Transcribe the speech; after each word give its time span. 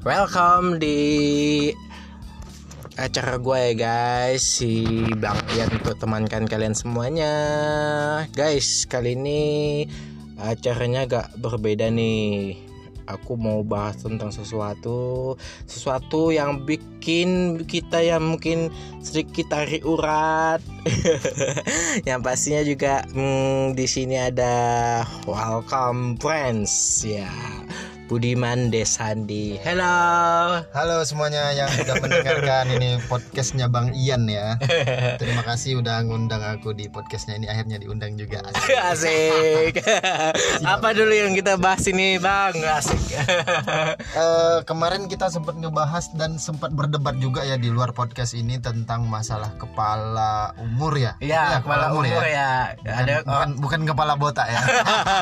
welcome 0.00 0.80
di 0.80 1.68
acara 2.96 3.36
gue 3.36 3.58
ya 3.60 3.72
guys. 3.76 4.40
Si 4.40 5.04
Bang 5.20 5.36
Ian 5.52 5.76
untuk 5.76 6.00
temankan 6.00 6.48
kalian 6.48 6.72
semuanya. 6.72 7.34
Guys 8.32 8.88
kali 8.88 9.12
ini 9.16 9.42
acaranya 10.40 11.04
agak 11.04 11.26
berbeda 11.36 11.92
nih. 11.92 12.56
Aku 13.10 13.34
mau 13.34 13.66
bahas 13.66 13.98
tentang 13.98 14.30
sesuatu 14.30 15.34
sesuatu 15.66 16.30
yang 16.30 16.62
bikin 16.62 17.60
kita 17.66 17.98
yang 17.98 18.38
mungkin 18.38 18.70
sedikit 19.02 19.50
tarik 19.50 19.82
urat. 19.82 20.62
Yang 22.08 22.20
pastinya 22.22 22.62
juga 22.62 22.94
hmm, 23.10 23.74
di 23.74 23.86
sini 23.90 24.14
ada 24.14 24.54
welcome 25.26 26.14
friends 26.22 27.02
ya 27.02 27.28
Budiman 28.10 28.74
Desandi. 28.74 29.54
Halo. 29.62 29.86
Halo 30.74 31.06
semuanya 31.06 31.54
yang 31.54 31.70
sudah 31.70 31.94
mendengarkan 32.02 32.66
ini 32.74 32.98
podcastnya 33.06 33.70
Bang 33.70 33.94
Ian 33.94 34.26
ya. 34.26 34.58
Terima 35.22 35.46
kasih 35.46 35.78
udah 35.78 36.02
ngundang 36.02 36.42
aku 36.42 36.74
di 36.74 36.90
podcastnya 36.90 37.38
ini 37.38 37.46
akhirnya 37.46 37.78
diundang 37.78 38.18
juga. 38.18 38.42
Asik. 38.50 38.74
Asik. 38.82 39.74
Apa 40.74 40.90
dulu 40.90 41.14
yang 41.14 41.38
kita 41.38 41.54
bahas 41.54 41.86
ini 41.86 42.18
Bang? 42.18 42.58
Asik. 42.58 42.98
uh, 43.14 44.66
kemarin 44.66 45.06
kita 45.06 45.30
sempat 45.30 45.54
ngebahas 45.54 46.10
dan 46.18 46.34
sempat 46.42 46.74
berdebat 46.74 47.14
juga 47.22 47.46
ya 47.46 47.62
di 47.62 47.70
luar 47.70 47.94
podcast 47.94 48.34
ini 48.34 48.58
tentang 48.58 49.06
masalah 49.06 49.54
kepala 49.54 50.50
umur 50.58 50.98
ya. 50.98 51.14
Iya, 51.22 51.42
ya, 51.46 51.58
kepala, 51.62 51.94
umur, 51.94 52.10
umur 52.10 52.26
ya. 52.26 52.74
ya. 52.74 52.74
Bukan, 52.74 52.90
Ada 53.06 53.14
bukan, 53.22 53.48
bukan 53.62 53.80
kepala 53.86 54.12
botak 54.18 54.50
ya. 54.50 54.60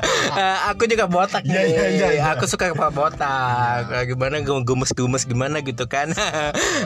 aku 0.73 0.89
juga 0.89 1.05
botak 1.05 1.45
ya, 1.45 1.61
ya, 1.69 1.85
ya, 1.93 2.09
ya. 2.17 2.25
Aku 2.33 2.49
suka 2.49 2.78
kepala 2.79 2.95
botak. 2.95 3.83
Nah. 3.91 4.05
gimana? 4.07 4.39
Gemes-gemes 4.39 5.27
gimana 5.27 5.59
gitu 5.59 5.85
kan? 5.91 6.15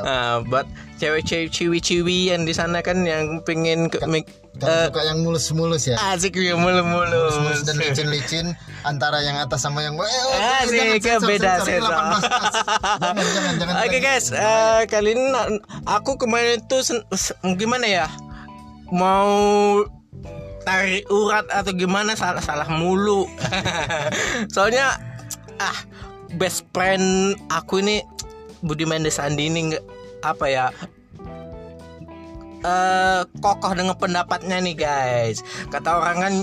Uh, 0.00 0.40
buat 0.48 0.64
cewek-cewek 0.96 1.52
ciwi-ciwi 1.52 2.32
yang 2.32 2.48
di 2.48 2.56
sana 2.56 2.80
kan 2.80 3.04
yang 3.04 3.44
pengen 3.44 3.92
ke, 3.92 4.00
kan, 4.00 4.08
uh, 4.64 4.88
suka 4.88 5.02
yang 5.04 5.20
mulus-mulus 5.20 5.84
ya? 5.92 6.00
asik 6.16 6.40
yang 6.40 6.64
mulus-mulus. 6.64 7.36
Mulus 7.36 7.60
dan 7.68 7.76
licin-licin 7.76 8.56
antara 8.88 9.20
yang 9.20 9.36
atas 9.36 9.60
sama 9.60 9.84
yang 9.84 10.00
eh, 10.00 10.00
oh, 10.00 10.64
asik 10.64 11.04
jangan, 11.04 11.28
beda 11.28 11.52
sensor 11.60 11.92
jangan 11.92 13.24
jangan 13.36 13.52
jangan 13.60 13.74
oke 13.84 13.98
guys 14.02 14.26
uh, 14.34 14.82
kali 14.90 15.14
ini 15.14 15.28
aku 15.84 16.16
kemarin 16.16 16.62
itu 16.64 16.78
gimana 17.60 17.84
ya? 17.84 18.06
Mau 18.92 19.80
tarik 20.62 21.04
urat 21.10 21.46
atau 21.50 21.72
gimana? 21.74 22.14
Salah 22.14 22.42
salah 22.42 22.68
mulu. 22.70 23.26
Soalnya 24.54 25.11
ah 25.62 25.78
best 26.34 26.66
friend 26.74 27.38
aku 27.52 27.78
ini 27.84 28.02
Budiman 28.62 29.02
Desandi 29.02 29.46
ini 29.46 29.74
nggak 29.74 29.84
apa 30.22 30.46
ya? 30.46 30.66
Uh, 32.62 33.26
kokoh 33.42 33.74
dengan 33.74 33.98
pendapatnya 33.98 34.62
nih 34.62 34.78
guys. 34.78 35.42
Kata 35.66 35.98
orang 35.98 36.18
kan 36.22 36.34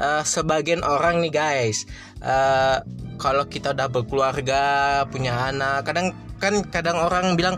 uh, 0.00 0.22
sebagian 0.22 0.84
orang 0.84 1.24
nih 1.24 1.32
guys 1.32 1.88
uh, 2.22 2.80
kalau 3.16 3.44
kita 3.48 3.72
udah 3.72 3.88
berkeluarga 3.88 4.62
punya 5.08 5.52
anak 5.52 5.88
kadang 5.88 6.12
kan 6.36 6.60
kadang 6.68 7.00
orang 7.00 7.34
bilang 7.34 7.56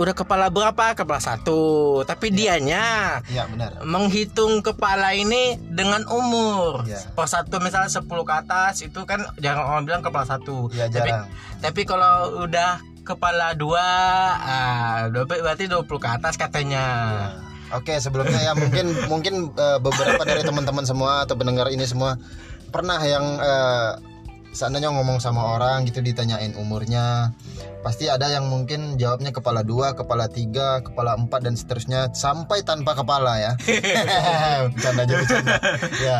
udah 0.00 0.14
kepala 0.16 0.48
berapa 0.48 0.96
kepala 0.96 1.20
satu 1.20 2.00
tapi 2.08 2.32
ya. 2.32 2.56
dianya 2.56 2.86
ya, 3.28 3.44
benar. 3.44 3.84
menghitung 3.84 4.64
kepala 4.64 5.12
ini 5.12 5.60
dengan 5.60 6.08
umur 6.08 6.88
ya. 6.88 6.96
per 7.12 7.28
satu 7.28 7.60
misalnya 7.60 7.92
10 7.92 8.08
ke 8.08 8.34
atas 8.34 8.74
itu 8.80 9.00
kan 9.04 9.20
jangan 9.36 9.64
orang 9.68 9.84
bilang 9.84 10.00
kepala 10.00 10.24
satu 10.24 10.72
ya, 10.72 10.88
tapi 10.88 11.12
tapi 11.60 11.80
kalau 11.84 12.48
udah 12.48 12.80
kepala 13.04 13.52
dua 13.52 13.84
ah 14.40 15.12
berarti 15.12 15.68
20 15.68 15.84
ke 15.84 16.08
atas 16.08 16.40
katanya 16.40 16.84
ya. 17.12 17.28
Oke 17.70 17.94
sebelumnya 18.02 18.40
ya 18.42 18.52
mungkin 18.58 18.90
mungkin 19.06 19.34
uh, 19.54 19.78
beberapa 19.78 20.26
dari 20.26 20.42
teman-teman 20.42 20.82
semua 20.82 21.22
atau 21.22 21.38
pendengar 21.38 21.70
ini 21.70 21.86
semua 21.86 22.18
pernah 22.74 22.98
yang 22.98 23.38
uh, 23.38 23.94
seandainya 24.50 24.90
ngomong 24.90 25.22
sama 25.22 25.56
orang 25.56 25.86
gitu 25.86 26.02
ditanyain 26.02 26.58
umurnya 26.58 27.30
pasti 27.80 28.10
ada 28.12 28.28
yang 28.28 28.50
mungkin 28.50 29.00
jawabnya 29.00 29.32
kepala 29.32 29.64
dua, 29.64 29.96
kepala 29.96 30.28
tiga, 30.28 30.84
kepala 30.84 31.16
empat 31.16 31.40
dan 31.48 31.56
seterusnya 31.56 32.12
sampai 32.12 32.60
tanpa 32.60 32.92
kepala 32.92 33.40
ya. 33.40 33.52
bercanda 34.74 35.02
aja 35.08 35.14
bercanda. 35.16 35.56
Ya. 36.04 36.18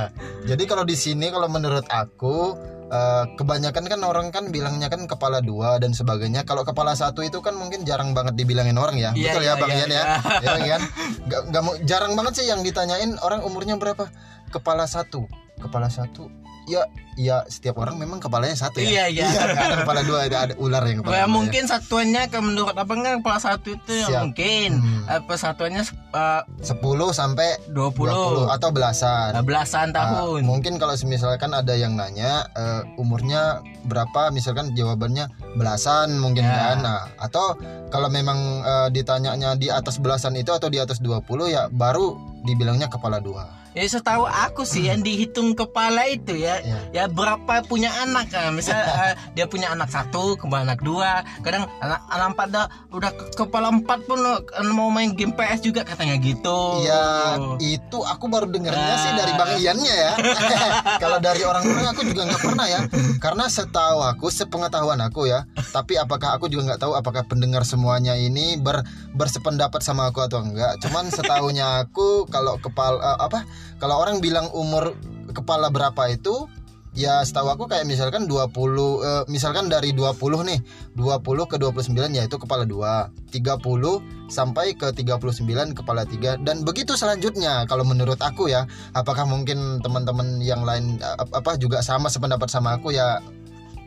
Jadi 0.48 0.64
kalau 0.64 0.88
di 0.88 0.96
sini 0.96 1.28
kalau 1.28 1.52
menurut 1.52 1.84
aku 1.92 2.56
uh, 2.88 3.24
kebanyakan 3.36 3.84
kan 3.92 4.00
orang 4.00 4.32
kan 4.32 4.48
bilangnya 4.48 4.88
kan 4.88 5.04
kepala 5.04 5.44
dua 5.44 5.76
dan 5.76 5.92
sebagainya. 5.92 6.48
Kalau 6.48 6.64
kepala 6.64 6.96
satu 6.96 7.20
itu 7.20 7.44
kan 7.44 7.52
mungkin 7.60 7.84
jarang 7.84 8.16
banget 8.16 8.40
dibilangin 8.40 8.80
orang 8.80 8.96
ya. 8.96 9.12
Yeah, 9.12 9.36
Betul 9.36 9.42
yeah, 9.44 9.56
ya 9.56 9.60
Bang 9.60 9.70
yeah, 9.70 9.80
Ian 9.84 9.90
yeah. 9.92 10.06
ya. 10.40 10.56
Ya 10.56 10.68
kan? 10.80 10.82
Gak, 11.28 11.42
gak, 11.52 11.62
jarang 11.84 12.12
banget 12.16 12.40
sih 12.40 12.46
yang 12.48 12.64
ditanyain 12.64 13.20
orang 13.20 13.44
umurnya 13.44 13.76
berapa. 13.76 14.08
Kepala 14.48 14.88
satu. 14.88 15.28
Kepala 15.60 15.92
satu 15.92 16.39
ya 16.68 16.82
ya 17.20 17.44
setiap 17.52 17.76
orang 17.84 18.00
memang 18.00 18.16
kepalanya 18.16 18.56
satu 18.56 18.80
ya. 18.80 19.04
Iya 19.04 19.04
iya. 19.12 19.26
iya 19.28 19.40
ada 19.68 19.84
kepala 19.84 20.00
dua 20.08 20.24
ada, 20.24 20.36
ada 20.48 20.54
ular 20.56 20.80
yang 20.88 21.04
kepala. 21.04 21.14
Ya, 21.20 21.24
mungkin 21.28 21.68
ya. 21.68 21.76
satuannya 21.76 22.22
kan 22.32 22.40
menurut 22.40 22.72
apa 22.72 22.92
kan 22.96 23.20
kepala 23.20 23.38
satu 23.38 23.76
itu 23.76 23.92
yang 24.08 24.32
mungkin 24.32 24.80
hmm. 24.80 25.04
apa 25.04 25.34
satuannya 25.36 25.82
uh, 26.16 26.42
10 26.64 26.80
sampai 27.12 27.48
20. 27.76 28.48
20 28.48 28.56
atau 28.56 28.68
belasan. 28.72 29.36
Nah, 29.36 29.44
belasan 29.44 29.92
tahun. 29.92 30.40
Nah, 30.40 30.48
mungkin 30.48 30.80
kalau 30.80 30.96
misalkan 31.04 31.52
ada 31.52 31.76
yang 31.76 31.92
nanya 31.92 32.48
uh, 32.56 32.82
umurnya 32.96 33.60
berapa 33.84 34.32
misalkan 34.32 34.72
jawabannya 34.72 35.28
belasan 35.60 36.16
mungkin 36.16 36.48
ya. 36.48 36.56
kan. 36.72 36.76
Nah, 36.80 37.00
atau 37.20 37.52
kalau 37.92 38.08
memang 38.08 38.64
uh, 38.64 38.88
ditanyanya 38.88 39.60
di 39.60 39.68
atas 39.68 40.00
belasan 40.00 40.40
itu 40.40 40.56
atau 40.56 40.72
di 40.72 40.80
atas 40.80 41.04
20 41.04 41.20
ya 41.52 41.68
baru 41.68 42.16
dibilangnya 42.48 42.88
kepala 42.88 43.20
dua. 43.20 43.59
Ya 43.70 43.86
setahu 43.86 44.26
aku 44.26 44.66
sih 44.66 44.90
yang 44.90 44.98
dihitung 44.98 45.54
kepala 45.54 46.02
itu 46.10 46.34
ya, 46.34 46.58
ya, 46.58 46.78
ya 46.90 47.04
berapa 47.06 47.62
punya 47.70 47.94
anak 48.02 48.34
kan. 48.34 48.50
Misal 48.50 48.74
uh, 48.82 49.14
dia 49.38 49.46
punya 49.46 49.70
anak 49.70 49.94
satu, 49.94 50.34
kembali 50.34 50.66
anak 50.66 50.82
dua, 50.82 51.22
kadang 51.46 51.70
anak, 51.78 52.02
anak 52.10 52.26
empat 52.34 52.48
dah 52.50 52.66
udah 52.90 53.10
ke, 53.14 53.24
kepala 53.38 53.70
empat 53.70 54.02
pun 54.10 54.18
uh, 54.26 54.42
mau 54.74 54.90
main 54.90 55.14
game 55.14 55.30
PS 55.30 55.62
juga 55.62 55.86
katanya 55.86 56.18
gitu. 56.18 56.82
Ya 56.82 57.38
itu 57.62 57.98
aku 58.02 58.26
baru 58.26 58.50
dengarnya 58.50 58.90
nah. 58.90 58.98
sih 58.98 59.12
dari 59.14 59.32
Bang 59.38 59.52
Iannya 59.54 59.94
ya. 59.94 60.12
Kalau 61.02 61.22
dari 61.22 61.46
orang-orang 61.46 61.94
aku 61.94 62.02
juga 62.10 62.26
nggak 62.26 62.42
pernah 62.42 62.66
ya, 62.66 62.80
karena 63.22 63.46
setahu 63.46 64.02
aku, 64.02 64.34
sepengetahuan 64.34 64.98
aku 64.98 65.30
ya. 65.30 65.46
Tapi 65.70 65.94
apakah 65.94 66.34
aku 66.34 66.50
juga 66.50 66.74
nggak 66.74 66.82
tahu 66.82 66.98
apakah 66.98 67.22
pendengar 67.22 67.62
semuanya 67.62 68.18
ini 68.18 68.58
ber 68.58 68.82
bersependapat 69.14 69.78
sama 69.78 70.10
aku 70.10 70.26
atau 70.26 70.42
enggak. 70.42 70.74
Cuman 70.82 71.06
setahunya 71.14 71.86
aku 71.86 72.26
kalau 72.26 72.58
kepala 72.58 72.98
uh, 72.98 73.18
apa 73.30 73.46
kalau 73.78 74.00
orang 74.00 74.18
bilang 74.18 74.48
umur 74.52 74.94
kepala 75.30 75.70
berapa 75.70 76.10
itu 76.10 76.50
ya 76.90 77.22
setahu 77.22 77.54
aku 77.54 77.64
kayak 77.70 77.86
misalkan 77.86 78.26
20 78.26 78.50
eh, 78.50 79.22
misalkan 79.30 79.70
dari 79.70 79.94
20 79.94 80.10
nih 80.42 80.60
20 80.98 81.50
ke 81.50 81.56
29 81.58 81.94
ya 82.18 82.22
itu 82.26 82.36
kepala 82.38 82.66
2 82.66 83.30
30 83.30 84.26
sampai 84.26 84.74
ke 84.74 84.90
39 84.90 85.78
kepala 85.78 86.02
3 86.02 86.42
dan 86.42 86.66
begitu 86.66 86.98
selanjutnya 86.98 87.62
kalau 87.70 87.86
menurut 87.86 88.18
aku 88.18 88.50
ya 88.50 88.66
apakah 88.90 89.22
mungkin 89.22 89.78
teman-teman 89.78 90.42
yang 90.42 90.66
lain 90.66 90.98
eh, 90.98 91.16
apa 91.30 91.54
juga 91.62 91.78
sama 91.78 92.10
sependapat 92.10 92.50
sama 92.50 92.74
aku 92.74 92.90
ya 92.90 93.22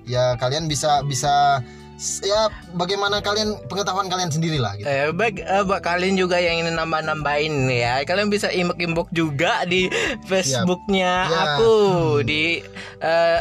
ya 0.07 0.35
kalian 0.40 0.67
bisa 0.67 1.03
bisa 1.03 1.59
ya 2.26 2.50
bagaimana 2.74 3.22
kalian 3.22 3.56
pengetahuan 3.70 4.09
kalian 4.09 4.34
sendiri 4.34 4.58
lah 4.59 4.76
gitu. 4.76 4.90
Eh, 4.90 5.14
baik 5.14 5.40
eh, 5.46 5.64
buat 5.64 5.81
kalian 5.86 6.18
juga 6.20 6.42
yang 6.42 6.66
ingin 6.66 6.76
nambah-nambahin 6.76 7.70
ya, 7.70 8.02
kalian 8.04 8.28
bisa 8.34 8.50
imbok-imbok 8.50 9.08
juga 9.14 9.64
di 9.64 9.88
Facebooknya 10.30 11.30
ya. 11.30 11.42
aku 11.56 11.74
hmm. 12.20 12.26
di 12.26 12.44
uh, 13.00 13.40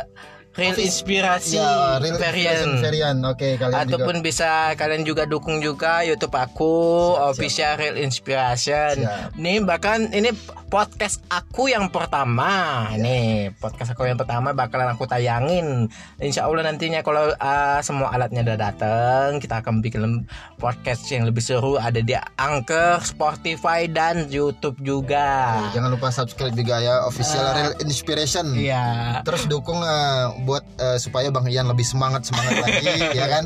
Real. 0.52 0.76
Inspirasi 0.76 1.56
ya, 1.56 1.96
Real 1.96 2.20
Varian. 2.20 2.84
Varian. 2.84 3.16
Oke, 3.24 3.36
okay, 3.40 3.52
kalian 3.56 3.88
Ataupun 3.88 4.20
juga. 4.20 4.26
bisa 4.28 4.50
kalian 4.76 5.02
juga 5.08 5.24
dukung 5.24 5.64
juga 5.64 6.04
YouTube 6.04 6.36
aku 6.36 6.74
siap, 7.16 7.30
Official 7.32 7.72
siap. 7.72 7.80
Real 7.80 7.96
Inspiration. 7.96 8.94
Siap. 9.00 9.40
Nih 9.40 9.64
bahkan 9.64 10.12
ini 10.12 10.28
podcast 10.72 11.20
aku 11.28 11.68
yang 11.68 11.92
pertama 11.92 12.88
ya. 12.96 12.96
nih 12.96 13.52
podcast 13.60 13.92
aku 13.92 14.08
yang 14.08 14.16
pertama 14.16 14.56
bakalan 14.56 14.88
aku 14.88 15.04
tayangin 15.04 15.92
Insya 16.16 16.48
Allah 16.48 16.64
nantinya 16.64 17.04
kalau 17.04 17.28
uh, 17.28 17.78
semua 17.84 18.08
alatnya 18.08 18.40
udah 18.40 18.56
datang 18.56 19.36
kita 19.36 19.60
akan 19.60 19.84
bikin 19.84 20.24
podcast 20.56 21.04
yang 21.12 21.28
lebih 21.28 21.44
seru 21.44 21.76
ada 21.76 22.00
di 22.00 22.16
Anchor, 22.40 23.04
Spotify 23.04 23.84
dan 23.84 24.32
YouTube 24.32 24.80
juga 24.80 25.60
jangan 25.76 25.92
lupa 25.92 26.08
subscribe 26.08 26.56
juga 26.56 26.80
ya 26.80 27.04
official 27.04 27.44
uh, 27.44 27.52
Real 27.52 27.72
Inspiration 27.84 28.56
iya 28.56 29.20
terus 29.28 29.44
dukung 29.44 29.76
uh, 29.76 30.32
buat 30.44 30.64
uh, 30.78 30.98
supaya 31.00 31.32
Bang 31.32 31.48
Ian 31.50 31.66
lebih 31.66 31.86
semangat 31.86 32.28
semangat 32.28 32.62
lagi 32.62 32.86
ya 33.18 33.26
kan 33.26 33.44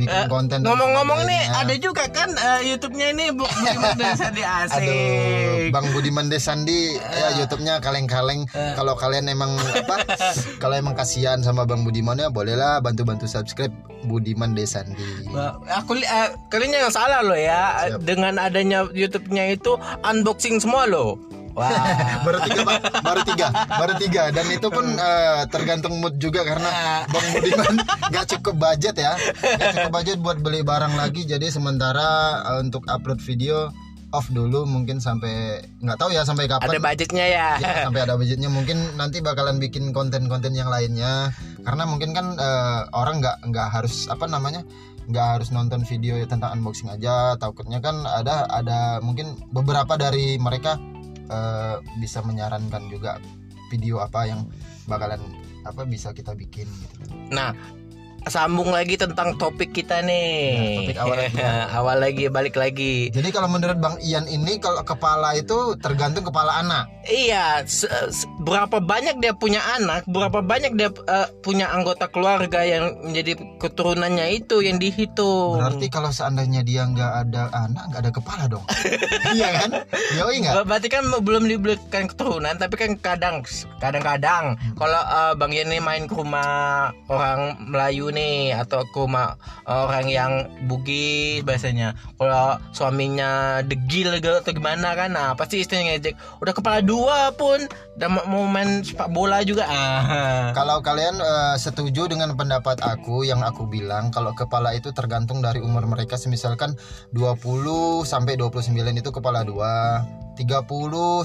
bikin 0.00 0.24
uh, 0.24 0.28
konten 0.30 0.64
ngomong-ngomong 0.66 1.26
nih 1.28 1.42
ada 1.52 1.74
juga 1.78 2.08
kan 2.10 2.32
uh, 2.34 2.60
YouTube-nya 2.64 3.12
ini 3.14 3.30
Budiman 3.34 3.94
Desandi 3.98 4.42
asik 4.42 4.82
Aduh, 4.82 5.70
Bang 5.70 5.86
Budiman 5.94 6.26
Desandi 6.26 6.56
Sandi 6.56 6.94
ya 6.94 7.28
YouTube-nya 7.42 7.82
kaleng-kaleng. 7.82 8.46
Kalau 8.78 8.94
kalian 8.94 9.26
emang 9.26 9.54
apa? 9.58 10.02
kalau 10.62 10.78
emang 10.78 10.94
kasihan 10.94 11.42
sama 11.42 11.66
Bang 11.66 11.82
Budiman 11.82 12.16
ya 12.16 12.30
bolehlah 12.30 12.78
bantu-bantu 12.78 13.26
subscribe 13.26 13.74
Budiman 14.06 14.54
Desandi. 14.54 15.26
Aku 15.68 15.98
eh, 15.98 16.28
kalian 16.48 16.86
yang 16.86 16.94
salah 16.94 17.20
loh 17.20 17.36
ya 17.36 17.92
Siap. 17.92 18.06
dengan 18.06 18.38
adanya 18.38 18.86
YouTube-nya 18.94 19.58
itu 19.58 19.74
unboxing 20.06 20.62
semua 20.62 20.86
loh. 20.86 21.18
Wah. 21.56 22.20
baru 22.20 22.38
tiga 22.44 22.60
pak. 22.68 22.78
Baru 23.00 23.20
tiga. 23.24 23.46
Baru 23.80 23.92
tiga. 23.96 24.22
Dan 24.28 24.46
itu 24.52 24.68
pun 24.68 24.84
eh, 24.84 25.42
tergantung 25.48 25.96
mood 26.04 26.20
juga 26.20 26.44
karena 26.44 26.68
bang 27.08 27.26
Budiman 27.32 27.74
nggak 28.12 28.26
cukup 28.36 28.54
budget 28.60 28.94
ya. 29.00 29.16
Nggak 29.16 29.72
cukup 29.72 29.92
budget 29.96 30.18
buat 30.20 30.38
beli 30.44 30.60
barang 30.60 30.94
lagi. 31.00 31.24
Jadi 31.24 31.48
sementara 31.48 32.44
eh, 32.44 32.58
untuk 32.60 32.84
upload 32.84 33.24
video 33.24 33.72
off 34.14 34.30
dulu 34.30 34.64
mungkin 34.68 35.02
sampai 35.02 35.66
nggak 35.82 35.98
tahu 35.98 36.14
ya 36.14 36.22
sampai 36.22 36.46
ada 36.46 36.62
kapan 36.62 36.78
budgetnya 36.78 37.26
ya. 37.26 37.48
ya, 37.58 37.72
sampai 37.88 38.00
ada 38.04 38.14
budgetnya. 38.20 38.52
Mungkin 38.52 39.00
nanti 39.00 39.24
bakalan 39.24 39.56
bikin 39.56 39.90
konten-konten 39.96 40.52
yang 40.52 40.68
lainnya. 40.68 41.32
Karena 41.64 41.88
mungkin 41.88 42.12
kan 42.12 42.36
eh, 42.36 42.80
orang 42.92 43.24
nggak 43.24 43.48
nggak 43.48 43.68
harus 43.72 44.06
apa 44.12 44.28
namanya 44.28 44.60
nggak 45.06 45.26
harus 45.38 45.54
nonton 45.54 45.86
video 45.88 46.20
tentang 46.28 46.52
unboxing 46.60 46.92
aja. 46.92 47.34
Takutnya 47.40 47.80
kan 47.80 48.04
ada 48.04 48.44
ada 48.52 49.00
mungkin 49.00 49.40
beberapa 49.50 49.96
dari 49.96 50.36
mereka 50.36 50.76
eh, 51.26 51.76
bisa 51.98 52.22
menyarankan 52.22 52.86
juga 52.90 53.18
video 53.70 53.98
apa 53.98 54.30
yang 54.30 54.46
bakalan 54.86 55.18
apa 55.66 55.82
bisa 55.82 56.14
kita 56.14 56.32
bikin 56.38 56.70
gitu. 56.70 56.96
Nah, 57.34 57.50
sambung 58.26 58.68
lagi 58.68 58.94
tentang 58.94 59.34
topik 59.34 59.70
kita 59.70 60.02
nih. 60.02 60.34
Nah, 60.52 60.74
topik 60.82 60.98
awal 60.98 61.16
lagi. 61.16 61.36
awal 61.78 61.96
lagi 61.98 62.24
balik 62.26 62.56
lagi. 62.56 62.94
Jadi 63.08 63.28
kalau 63.30 63.46
menurut 63.46 63.78
Bang 63.78 63.96
Ian 64.00 64.26
ini 64.26 64.58
kalau 64.58 64.82
kepala 64.82 65.32
itu 65.32 65.54
tergantung 65.78 66.26
kepala 66.26 66.58
anak. 66.58 66.90
Iya, 67.06 67.62
se- 67.64 67.86
se- 68.10 68.26
berapa 68.42 68.82
banyak 68.82 69.22
dia 69.22 69.30
punya 69.30 69.62
anak, 69.72 70.02
berapa 70.04 70.42
banyak 70.42 70.74
dia 70.74 70.90
eh, 70.90 71.28
punya 71.40 71.70
anggota 71.70 72.06
keluarga 72.06 72.60
yang 72.60 72.98
menjadi 73.00 73.38
keturunannya 73.56 74.26
itu 74.34 74.58
yang 74.58 74.76
dihitung. 74.76 75.54
Berarti 75.56 75.86
kalau 75.86 76.10
seandainya 76.10 76.60
dia 76.60 76.82
nggak 76.82 77.12
ada 77.24 77.42
anak 77.54 77.84
nggak 77.88 78.02
ada 78.02 78.12
kepala 78.12 78.44
dong. 78.46 78.66
iya 79.38 79.48
kan? 79.54 79.70
Yoi 80.18 80.42
nggak? 80.42 80.54
Ber- 80.56 80.66
Berarti 80.66 80.88
kan 80.90 81.06
belum 81.08 81.46
dibelikan 81.46 82.10
keturunan, 82.10 82.58
tapi 82.58 82.74
kan 82.74 82.90
kadang 82.98 83.46
kadang-kadang 83.78 84.58
Hmm. 84.58 84.74
kalau 84.74 84.98
eh, 84.98 85.32
Bang 85.36 85.52
Ian 85.52 85.70
ini 85.70 85.78
main 85.78 86.04
ke 86.04 86.14
rumah 86.14 86.48
orang 87.06 87.54
Melayu 87.62 88.10
nih 88.16 88.56
atau 88.56 88.88
ke 88.88 88.96
rumah 88.96 89.36
orang 89.68 90.08
yang 90.08 90.32
Bugis 90.64 91.44
biasanya. 91.44 91.92
Kalau 92.16 92.56
suaminya 92.72 93.60
degil 93.60 94.16
gitu 94.16 94.40
atau 94.40 94.56
gimana 94.56 94.96
kan, 94.96 95.12
nah 95.12 95.36
pasti 95.36 95.60
istrinya 95.60 95.92
ngejek, 95.92 96.16
udah 96.40 96.52
kepala 96.56 96.80
dua 96.80 97.36
pun 97.36 97.68
udah 98.00 98.08
mau- 98.08 98.48
main 98.48 98.80
sepak 98.80 99.12
bola 99.12 99.44
juga. 99.44 99.68
Ah. 99.68 100.50
Kalau 100.56 100.80
kalian 100.80 101.20
eh, 101.20 101.56
setuju 101.60 102.08
dengan 102.08 102.32
pendapat 102.32 102.80
aku 102.80 103.28
yang 103.28 103.44
aku 103.44 103.68
bilang 103.68 104.08
kalau 104.08 104.32
kepala 104.32 104.72
itu 104.72 104.90
tergantung 104.96 105.44
dari 105.44 105.60
umur 105.60 105.84
mereka 105.84 106.16
semisalkan 106.16 106.72
20 107.12 108.04
sampai 108.08 108.40
29 108.40 108.72
itu 108.96 109.10
kepala 109.12 109.44
2 109.44 110.25
30 110.36 110.68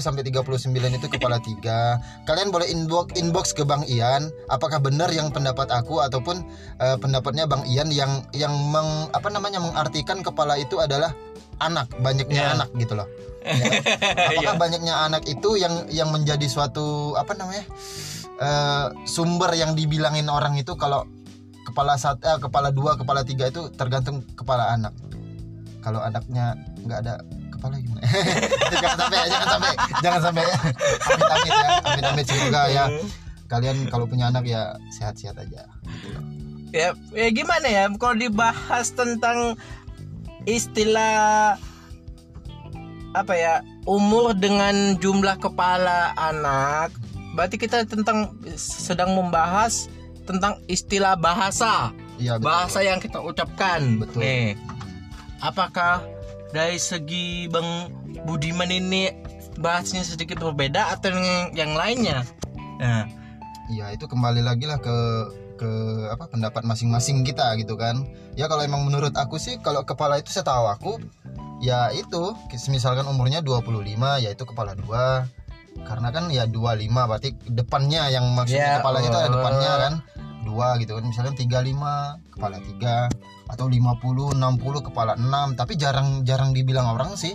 sampai 0.00 0.22
39 0.24 0.72
itu 0.72 1.06
kepala 1.12 1.36
3 1.38 2.24
Kalian 2.24 2.48
boleh 2.48 2.66
inbox 2.72 3.12
inbox 3.20 3.52
ke 3.52 3.62
Bang 3.62 3.84
Ian 3.84 4.32
apakah 4.48 4.80
benar 4.80 5.12
yang 5.12 5.28
pendapat 5.28 5.68
aku 5.68 6.00
ataupun 6.00 6.40
eh, 6.80 6.96
pendapatnya 6.96 7.44
Bang 7.44 7.62
Ian 7.68 7.92
yang 7.92 8.24
yang 8.32 8.56
meng, 8.72 9.12
apa 9.12 9.28
namanya 9.28 9.60
mengartikan 9.60 10.24
kepala 10.24 10.56
itu 10.56 10.80
adalah 10.80 11.12
anak 11.60 11.92
banyaknya 12.00 12.40
Ya. 12.42 12.52
anak 12.56 12.72
gitu 12.80 12.96
loh. 12.96 13.06
Ya. 13.42 13.82
Apakah 14.32 14.54
banyaknya 14.54 14.94
anak 15.02 15.26
itu 15.26 15.58
yang 15.58 15.90
yang 15.90 16.14
menjadi 16.14 16.46
suatu 16.46 17.18
apa 17.18 17.34
namanya? 17.34 17.66
eh, 18.42 18.86
sumber 19.06 19.52
yang 19.54 19.74
dibilangin 19.78 20.26
orang 20.26 20.58
itu 20.58 20.74
kalau 20.74 21.06
kepala 21.62 21.94
satu 21.94 22.22
eh, 22.26 22.38
kepala 22.42 22.74
dua 22.74 22.98
kepala 22.98 23.22
tiga 23.22 23.46
itu 23.50 23.70
tergantung 23.74 24.26
kepala 24.34 24.74
anak 24.74 24.94
kalau 25.82 26.02
anaknya 26.02 26.54
nggak 26.82 26.98
ada 27.06 27.14
kepala 27.62 27.78
gimana 27.78 28.02
jangan 28.74 28.98
sampai 29.06 29.14
ya, 29.14 29.26
jangan 29.30 29.46
sampai 29.46 29.72
jangan 30.02 30.20
sampai. 30.26 30.44
Amit 30.50 31.26
amit 31.30 31.52
ya 31.54 31.68
amit 31.86 32.04
amit 32.10 32.26
semoga 32.26 32.62
ya. 32.66 32.84
Kalian 33.46 33.76
kalau 33.86 34.04
punya 34.10 34.32
anak 34.32 34.48
ya 34.48 34.74
sehat-sehat 34.90 35.38
aja. 35.38 35.68
Gitu 35.86 36.06
loh. 36.10 36.24
ya, 36.74 36.90
ya 37.14 37.28
gimana 37.30 37.68
ya? 37.70 37.84
Kalau 37.94 38.16
dibahas 38.18 38.90
tentang 38.96 39.54
istilah 40.48 41.54
apa 43.14 43.34
ya? 43.38 43.62
Umur 43.86 44.34
dengan 44.34 44.98
jumlah 44.98 45.38
kepala 45.38 46.18
anak 46.18 46.90
berarti 47.32 47.56
kita 47.56 47.86
tentang 47.86 48.34
sedang 48.58 49.14
membahas 49.14 49.86
tentang 50.26 50.58
istilah 50.66 51.14
bahasa. 51.14 51.94
Iya 52.18 52.42
betul. 52.42 52.46
bahasa 52.50 52.78
yang 52.82 52.98
kita 52.98 53.22
ucapkan. 53.22 54.02
Betul. 54.02 54.18
nih 54.18 54.58
apakah 55.42 56.06
dari 56.52 56.76
segi 56.76 57.48
bang 57.48 57.88
Budiman 58.22 58.70
ini 58.70 59.10
bahasnya 59.58 60.06
sedikit 60.06 60.40
berbeda 60.40 60.94
atau 60.94 61.12
yang, 61.12 61.50
yang 61.56 61.72
lainnya 61.74 62.22
nah 62.78 63.04
Iya 63.72 63.94
itu 63.96 64.04
kembali 64.04 64.44
lagi 64.44 64.68
lah 64.68 64.76
ke 64.76 64.96
ke 65.56 65.70
apa 66.12 66.28
pendapat 66.28 66.66
masing-masing 66.66 67.24
kita 67.24 67.56
gitu 67.56 67.78
kan. 67.78 68.04
Ya 68.36 68.50
kalau 68.50 68.66
emang 68.66 68.84
menurut 68.84 69.16
aku 69.16 69.40
sih 69.40 69.56
kalau 69.64 69.86
kepala 69.86 70.20
itu 70.20 70.28
setahu 70.28 70.68
aku 70.68 70.92
ya 71.62 71.88
itu 71.94 72.34
misalkan 72.68 73.06
umurnya 73.06 73.40
25 73.40 73.70
ya 74.18 74.34
itu 74.34 74.44
kepala 74.44 74.74
dua 74.74 75.30
karena 75.86 76.08
kan 76.12 76.28
ya 76.28 76.44
25 76.50 76.90
berarti 76.90 77.32
depannya 77.48 78.10
yang 78.12 78.26
Ya, 78.28 78.34
maksudnya 78.34 78.74
kepala 78.82 78.98
itu 79.00 79.16
ada 79.16 79.30
oh. 79.30 79.34
depannya 79.40 79.72
kan 79.78 79.94
dua 80.42 80.76
gitu 80.76 80.92
kan. 80.92 81.04
Misalkan 81.04 81.34
35 81.34 81.54
kepala 82.30 82.58
tiga 82.60 82.96
atau 83.46 83.66
50 83.66 84.32
60 84.32 84.38
kepala 84.82 85.12
6 85.14 85.26
tapi 85.54 85.74
jarang 85.74 86.22
jarang 86.22 86.50
dibilang 86.50 86.90
orang 86.90 87.14
sih. 87.14 87.34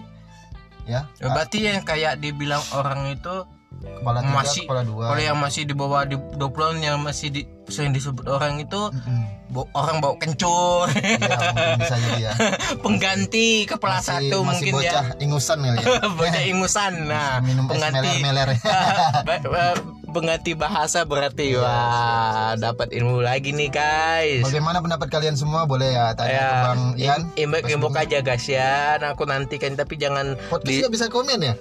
Ya. 0.84 1.04
Ya, 1.18 1.28
berarti 1.30 1.60
yang 1.62 1.84
kayak 1.84 2.18
dibilang 2.18 2.64
orang 2.72 3.12
itu 3.12 3.44
kepala 3.78 4.20
tiga 4.22 4.34
masih- 4.34 4.64
kepala 4.64 4.82
dua. 4.82 5.12
kalau 5.12 5.22
yang 5.22 5.38
masih 5.38 5.62
di 5.62 5.74
bawah 5.74 6.02
di 6.02 6.16
20 6.16 6.40
yang 6.80 6.98
masih 6.98 7.28
di, 7.30 7.42
sering 7.68 7.92
disebut 7.92 8.24
orang 8.26 8.58
itu 8.58 8.80
Mm-mm. 8.90 9.22
bo- 9.50 9.68
orang 9.74 10.00
bawa 10.00 10.16
kencur. 10.16 10.88
Ya 10.96 11.76
bisa 11.76 11.96
jadi 12.00 12.22
ya. 12.22 12.34
Pengganti 12.84 13.68
kepala 13.68 14.00
masih, 14.00 14.32
satu 14.32 14.38
masih 14.40 14.48
mungkin 14.48 14.74
bocah 14.74 15.06
ya. 15.06 15.20
ingusan 15.20 15.58
kali 15.60 15.78
ya. 15.78 15.88
Bocah 16.18 16.44
ingusan. 16.48 16.94
Nah 17.06 17.32
minum 17.44 17.68
pengganti. 17.68 18.00
meler-meler. 18.00 18.50
Ba- 19.28 19.44
ba- 19.44 19.76
pengganti 20.08 20.52
bahasa 20.54 21.04
berarti. 21.04 21.52
Iya, 21.52 21.60
wah 21.60 22.52
dapat 22.56 22.92
ilmu 22.92 23.20
lagi 23.20 23.52
nih 23.52 23.68
guys. 23.68 24.44
Bagaimana 24.44 24.80
pendapat 24.80 25.08
kalian 25.08 25.34
semua? 25.34 25.64
Boleh 25.64 25.92
ya 25.92 26.12
tanya 26.14 26.32
ya 26.32 26.44
ke 26.44 26.58
Bang 26.64 26.82
Ian. 26.96 27.22
imbek 27.36 27.64
imbek 27.68 27.96
aja 27.98 28.20
guys 28.20 28.46
ya. 28.46 28.98
Nah, 28.98 29.14
aku 29.14 29.24
nantikan 29.24 29.74
tapi 29.74 29.96
jangan 29.96 30.40
podcast 30.48 30.80
di 30.80 30.88
bisa 30.88 31.06
komen 31.08 31.40
ya? 31.42 31.56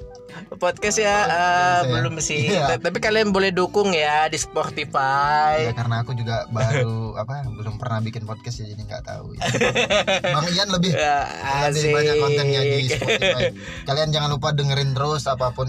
Podcast 0.53 0.99
ya 0.99 1.17
Oh, 1.17 1.25
bisa 1.25 1.39
ya? 1.81 1.93
belum 1.97 2.15
sih. 2.19 2.43
Ta- 2.53 2.77
tapi 2.79 2.99
kalian 2.99 3.33
boleh 3.33 3.49
dukung 3.51 3.91
ya 3.91 4.27
di 4.27 4.37
Spotify. 4.37 5.65
Ya 5.65 5.73
karena 5.73 6.03
aku 6.03 6.13
juga 6.13 6.45
baru 6.49 7.13
apa 7.21 7.41
belum 7.47 7.77
pernah 7.77 7.99
bikin 7.99 8.25
podcast 8.25 8.61
ya 8.61 8.69
jadi 8.69 8.83
nggak 8.85 9.03
tahu 9.03 9.33
ya. 9.33 9.41
Bang 10.35 10.47
Ian 10.51 10.69
lebih 10.69 10.93
Ya, 10.93 11.25
lebih 11.67 11.89
banyak 11.91 12.15
kontennya 12.19 12.61
di. 12.63 12.85
Spotify. 12.87 13.45
Kalian 13.85 14.09
jangan 14.11 14.31
lupa 14.31 14.53
dengerin 14.53 14.93
terus 14.93 15.25
apa 15.25 15.51
pun 15.51 15.69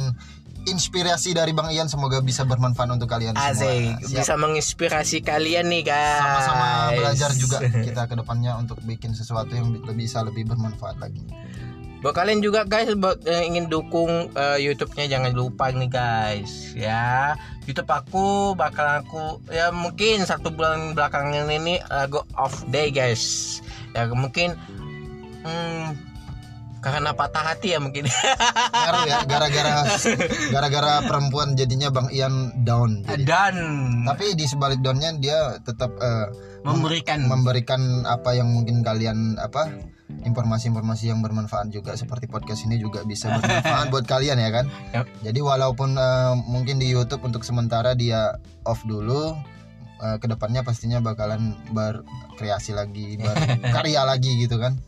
inspirasi 0.68 1.32
dari 1.32 1.56
Bang 1.56 1.72
Ian 1.72 1.88
semoga 1.88 2.20
bisa 2.20 2.44
bermanfaat 2.44 2.92
untuk 2.92 3.08
kalian 3.08 3.34
semua 3.34 3.56
Siap. 4.04 4.20
bisa 4.22 4.34
menginspirasi 4.36 5.24
kalian 5.24 5.72
nih 5.72 5.88
guys. 5.88 6.20
sama-sama 6.20 6.68
belajar 6.94 7.30
juga 7.34 7.58
kita 7.88 8.04
ke 8.06 8.16
depannya 8.20 8.54
untuk 8.60 8.78
bikin 8.84 9.16
sesuatu 9.16 9.56
yang 9.56 9.72
bi- 9.72 9.84
bisa 9.96 10.22
lebih 10.22 10.46
bermanfaat 10.46 11.00
lagi 11.00 11.24
Buat 11.98 12.14
kalian 12.14 12.46
juga 12.46 12.62
guys, 12.62 12.94
buat 12.94 13.26
yang 13.26 13.58
ingin 13.58 13.66
dukung 13.74 14.30
eh, 14.38 14.62
YouTube-nya 14.62 15.10
jangan 15.10 15.34
lupa 15.34 15.74
nih 15.74 15.90
guys, 15.90 16.78
ya. 16.78 17.34
YouTube 17.66 17.90
aku 17.90 18.54
bakal 18.54 19.02
aku 19.02 19.42
ya 19.50 19.74
mungkin 19.74 20.22
satu 20.22 20.54
bulan 20.54 20.94
belakangan 20.94 21.50
ini 21.50 21.82
eh, 21.82 22.06
go 22.06 22.22
off 22.38 22.62
day 22.70 22.94
guys. 22.94 23.58
Ya 23.98 24.06
mungkin 24.14 24.54
hmm, 25.42 26.07
karena 26.94 27.12
patah 27.14 27.44
hati 27.54 27.76
ya 27.76 27.80
mungkin. 27.80 28.06
ngaruh 28.08 29.04
ya 29.08 29.18
gara-gara 29.28 29.76
gara-gara 30.54 30.94
perempuan 31.06 31.58
jadinya 31.58 31.92
Bang 31.92 32.10
Ian 32.12 32.54
down 32.64 33.04
jadi. 33.04 33.24
Dan 33.24 33.56
tapi 34.08 34.34
di 34.38 34.46
sebalik 34.48 34.80
downnya 34.80 35.16
dia 35.20 35.60
tetap 35.64 35.92
eh, 36.00 36.28
memberikan 36.68 37.24
memberikan 37.26 38.04
apa 38.04 38.36
yang 38.36 38.52
mungkin 38.52 38.84
kalian 38.84 39.40
apa 39.40 39.72
informasi-informasi 40.08 41.12
yang 41.12 41.20
bermanfaat 41.20 41.68
juga 41.72 41.96
seperti 42.00 42.32
podcast 42.32 42.64
ini 42.68 42.80
juga 42.80 43.04
bisa 43.04 43.32
bermanfaat 43.40 43.88
buat 43.94 44.08
kalian 44.08 44.40
ya 44.40 44.50
kan 44.52 44.66
Yap. 44.96 45.06
jadi 45.24 45.40
walaupun 45.44 46.00
eh, 46.00 46.34
mungkin 46.48 46.80
di 46.80 46.88
YouTube 46.92 47.28
untuk 47.28 47.44
sementara 47.44 47.92
dia 47.96 48.40
off 48.64 48.84
dulu 48.88 49.36
eh, 50.00 50.18
ke 50.20 50.28
depannya 50.32 50.64
pastinya 50.64 51.04
bakalan 51.04 51.56
berkreasi 51.76 52.72
lagi 52.72 53.20
berkarya 53.20 54.08
lagi 54.12 54.32
gitu 54.40 54.60
kan 54.60 54.80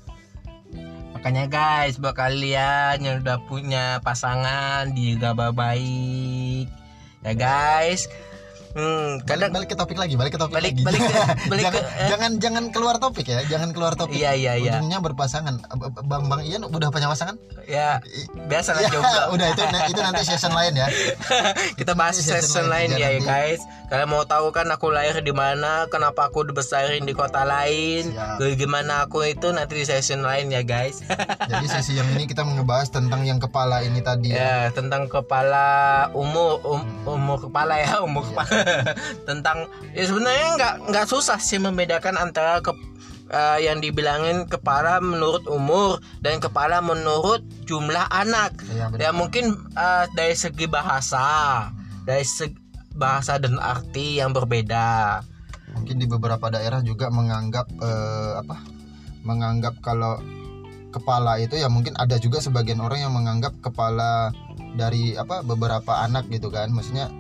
Makanya 1.20 1.52
guys, 1.52 2.00
buat 2.00 2.16
kalian 2.16 3.04
yang 3.04 3.20
udah 3.20 3.44
punya 3.44 4.00
pasangan 4.00 4.88
dijaga 4.96 5.52
baik. 5.52 6.72
Ya 7.28 7.36
guys. 7.36 8.08
Hmm, 8.80 9.20
Balik, 9.20 9.28
kadang 9.28 9.52
balik 9.52 9.68
ke 9.68 9.76
topik 9.76 9.98
lagi, 9.98 10.16
balik 10.16 10.32
ke 10.32 10.40
topik 10.40 10.56
Balik- 10.56 10.72
lagi. 10.72 10.84
balik 10.86 11.02
ke- 11.02 11.12
balik 11.52 11.64
jangan, 11.66 11.76
ke- 11.76 11.92
eh. 11.92 12.08
jangan 12.08 12.32
jangan 12.40 12.64
keluar 12.70 12.96
topik 12.98 13.26
ya, 13.26 13.40
jangan 13.46 13.70
keluar 13.70 13.94
topik. 13.94 14.16
Iya, 14.16 14.32
iya, 14.34 14.54
iya. 14.56 14.72
Ujungnya 14.74 15.00
berpasangan. 15.00 15.60
Bang 16.02 16.26
Bang 16.26 16.42
Ian 16.42 16.64
udah 16.64 16.88
punya 16.88 17.08
pasangan? 17.08 17.36
ya 17.68 18.02
biasa 18.50 18.74
lah 18.74 18.82
Ya, 18.84 18.90
jomblo. 18.90 19.22
udah 19.32 19.48
itu 19.48 19.62
itu 19.86 20.02
nanti 20.02 20.22
season 20.24 20.50
lain 20.52 20.74
ya. 20.74 20.88
Kita 21.80 21.94
bahas 21.94 22.16
Itu 22.16 22.32
season 22.32 22.42
season 22.42 22.66
lain 22.66 22.90
ya, 22.92 23.12
nanti. 23.12 23.22
guys. 23.22 23.62
Kalian 23.86 24.08
mau 24.08 24.24
tahu 24.24 24.50
kan 24.50 24.66
aku 24.68 24.90
lahir 24.90 25.18
di 25.20 25.30
mana, 25.32 25.86
kenapa 25.88 26.30
aku 26.30 26.46
dibesarin 26.46 27.04
di 27.04 27.12
kota 27.12 27.42
lain, 27.42 28.10
Siap. 28.10 28.42
gimana 28.56 29.04
aku 29.04 29.22
itu 29.24 29.50
nanti 29.50 29.76
di 29.76 29.84
season 29.84 30.22
lain 30.22 30.48
ya, 30.48 30.62
guys. 30.62 31.02
Jadi 31.42 31.66
sesi 31.68 31.94
yang 31.94 32.06
ini 32.10 32.26
kita 32.26 32.42
ngebahas 32.42 32.88
tentang 32.88 33.22
yang 33.24 33.38
kepala 33.38 33.82
ini 33.82 34.00
tadi 34.00 34.30
ya. 34.30 34.38
ya, 34.38 34.54
tentang 34.72 35.06
kepala 35.06 35.66
umur 36.12 36.62
um- 36.64 36.86
umur 37.04 37.38
kepala 37.40 37.78
ya, 37.78 38.00
umur 38.00 38.22
Iya. 38.24 38.30
kepala. 38.32 38.58
tentang 39.30 39.68
ya 39.94 40.04
sebenarnya 40.06 40.48
nggak 40.58 40.74
nggak 40.92 41.06
susah 41.08 41.40
sih 41.42 41.60
membedakan 41.62 42.16
antara 42.18 42.60
ke 42.60 42.72
eh, 43.30 43.60
yang 43.66 43.80
dibilangin 43.80 44.50
kepala 44.50 45.00
menurut 45.00 45.46
umur 45.48 46.02
dan 46.20 46.42
kepala 46.42 46.82
menurut 46.82 47.46
jumlah 47.70 48.10
anak. 48.10 48.58
Benar. 48.66 48.98
Ya 48.98 49.10
mungkin 49.14 49.56
eh, 49.78 50.06
dari 50.18 50.36
segi 50.36 50.66
bahasa, 50.66 51.70
dari 52.04 52.26
segi 52.26 52.58
bahasa 52.98 53.40
dan 53.40 53.62
arti 53.62 54.20
yang 54.20 54.36
berbeda. 54.36 55.22
Mungkin 55.78 56.02
di 56.02 56.10
beberapa 56.10 56.50
daerah 56.50 56.82
juga 56.82 57.08
menganggap 57.14 57.70
eh, 57.80 58.34
apa? 58.44 58.58
Menganggap 59.24 59.80
kalau 59.80 60.20
kepala 60.90 61.38
itu 61.38 61.54
ya 61.54 61.70
mungkin 61.70 61.94
ada 62.02 62.18
juga 62.18 62.42
sebagian 62.42 62.82
orang 62.82 63.06
yang 63.06 63.14
menganggap 63.14 63.54
kepala 63.62 64.34
dari 64.74 65.14
apa 65.16 65.46
beberapa 65.46 66.04
anak 66.04 66.28
gitu 66.34 66.50
kan. 66.50 66.74
Maksudnya 66.74 67.14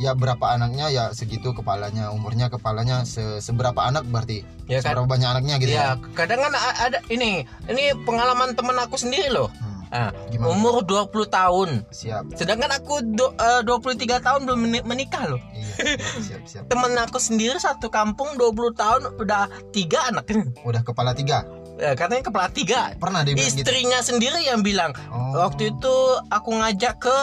ya 0.00 0.12
berapa 0.12 0.40
anaknya 0.48 0.88
ya 0.88 1.04
segitu 1.12 1.52
kepalanya, 1.52 2.08
umurnya 2.08 2.48
kepalanya 2.48 3.04
se- 3.04 3.38
seberapa 3.38 3.76
anak 3.78 4.02
berarti. 4.04 4.40
Ya 4.64 4.80
kan? 4.80 4.96
Seberapa 4.96 5.06
banyak 5.06 5.28
anaknya 5.28 5.54
gitu 5.58 5.70
Ya, 5.70 5.84
ya. 5.92 5.92
kadang 6.16 6.40
kan 6.40 6.52
ada 6.56 6.98
ini, 7.06 7.44
ini 7.68 7.84
pengalaman 8.00 8.56
temen 8.56 8.74
aku 8.74 8.96
sendiri 8.96 9.28
loh. 9.28 9.52
Hmm, 9.52 9.68
Ah, 9.90 10.14
Gimana? 10.30 10.54
umur 10.54 10.74
20 10.82 11.26
tahun. 11.26 11.82
Siap. 11.90 12.32
Sedangkan 12.32 12.70
aku 12.70 13.02
do, 13.02 13.34
eh, 13.34 13.60
23 13.60 14.22
tahun 14.22 14.46
belum 14.46 14.60
meni- 14.62 14.86
menikah 14.86 15.26
loh. 15.26 15.42
Iya, 15.50 15.98
siap, 16.16 16.42
siap. 16.46 16.62
Temen 16.70 16.94
aku 16.94 17.18
sendiri 17.18 17.58
satu 17.58 17.90
kampung 17.90 18.38
20 18.38 18.70
tahun 18.72 19.18
udah 19.18 19.44
tiga 19.68 20.06
anak. 20.06 20.30
Udah 20.62 20.80
kepala 20.80 21.10
tiga. 21.10 21.42
Ya, 21.74 21.98
katanya 21.98 22.22
kepala 22.22 22.46
tiga. 22.48 22.94
Pernah 22.94 23.26
dia 23.26 23.34
gitu. 23.34 23.66
Istrinya 23.66 23.98
sendiri 23.98 24.38
yang 24.40 24.62
bilang, 24.62 24.94
Oh. 25.10 25.34
waktu 25.42 25.74
itu 25.74 25.94
aku 26.28 26.50
ngajak 26.54 26.94
ke 27.00 27.16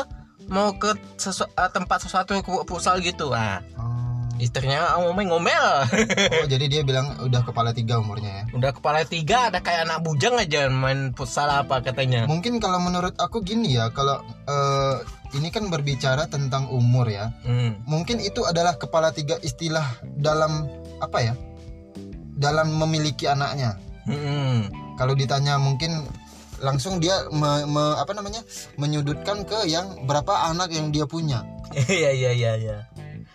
mau 0.47 0.73
ke 0.73 0.91
sesu- 1.15 1.47
eh, 1.49 1.69
tempat 1.69 2.01
sesuatu 2.01 2.33
ke 2.33 2.51
pusal 2.63 2.99
gitu. 2.99 3.31
Nah, 3.31 3.59
Oh. 3.75 4.25
istrinya 4.37 4.95
ngomel-ngomel. 4.97 5.67
Oh, 6.37 6.45
jadi 6.45 6.65
dia 6.67 6.81
bilang 6.81 7.17
udah 7.19 7.41
kepala 7.41 7.71
tiga 7.71 7.97
umurnya 7.97 8.29
ya. 8.31 8.43
udah 8.53 8.71
kepala 8.71 9.01
tiga 9.03 9.49
ada 9.49 9.59
kayak 9.59 9.85
anak 9.85 9.99
bujang 10.01 10.35
aja 10.35 10.67
main 10.67 11.11
futsal 11.11 11.47
apa 11.47 11.81
katanya. 11.81 12.25
Mungkin 12.25 12.57
kalau 12.57 12.77
menurut 12.77 13.17
aku 13.17 13.41
gini 13.41 13.75
ya, 13.75 13.89
kalau 13.89 14.17
eh, 14.45 14.95
ini 15.33 15.49
kan 15.49 15.67
berbicara 15.67 16.27
tentang 16.27 16.69
umur 16.69 17.07
ya. 17.07 17.33
Hmm. 17.43 17.81
Mungkin 17.83 18.19
itu 18.19 18.43
adalah 18.43 18.75
kepala 18.75 19.09
tiga 19.09 19.35
istilah 19.41 19.83
dalam 20.15 20.69
apa 20.99 21.19
ya? 21.19 21.33
Dalam 22.33 22.69
memiliki 22.71 23.25
anaknya. 23.25 23.75
Hmm. 24.05 24.69
Kalau 24.95 25.13
ditanya 25.13 25.57
mungkin 25.57 26.05
langsung 26.59 26.97
dia 26.97 27.27
me- 27.29 27.65
me- 27.65 27.97
apa 27.97 28.11
namanya? 28.11 28.41
menyudutkan 28.75 29.43
ke 29.43 29.65
yang 29.65 30.03
berapa 30.03 30.49
anak 30.49 30.69
yang 30.69 30.89
dia 30.89 31.05
punya. 31.05 31.43
Iya 31.87 32.09
iya 32.11 32.31
iya 32.31 32.51
iya. 32.55 32.77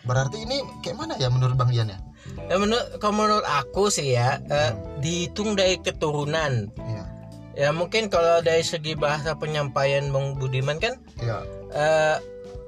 Berarti 0.03 0.41
ini 0.41 0.61
kayak 0.81 0.97
mana 0.97 1.15
ya 1.15 1.29
menurut 1.29 1.55
Bang 1.55 1.71
Ian 1.71 1.87
ya? 1.89 1.99
Ya, 2.43 2.57
menurut 2.57 2.97
kalau 2.97 3.15
menurut 3.19 3.45
aku 3.45 3.87
sih 3.87 4.13
ya 4.13 4.41
eh, 4.43 4.73
dihitung 4.99 5.53
dari 5.53 5.79
keturunan. 5.79 6.73
Iya. 6.75 7.05
Ya 7.55 7.69
mungkin 7.71 8.09
kalau 8.09 8.41
dari 8.41 8.63
segi 8.63 8.95
bahasa 8.95 9.35
penyampaian 9.35 10.09
Bang 10.09 10.35
Budiman 10.35 10.77
kan 10.77 10.97
Iya. 11.17 11.39
eh, 11.71 12.17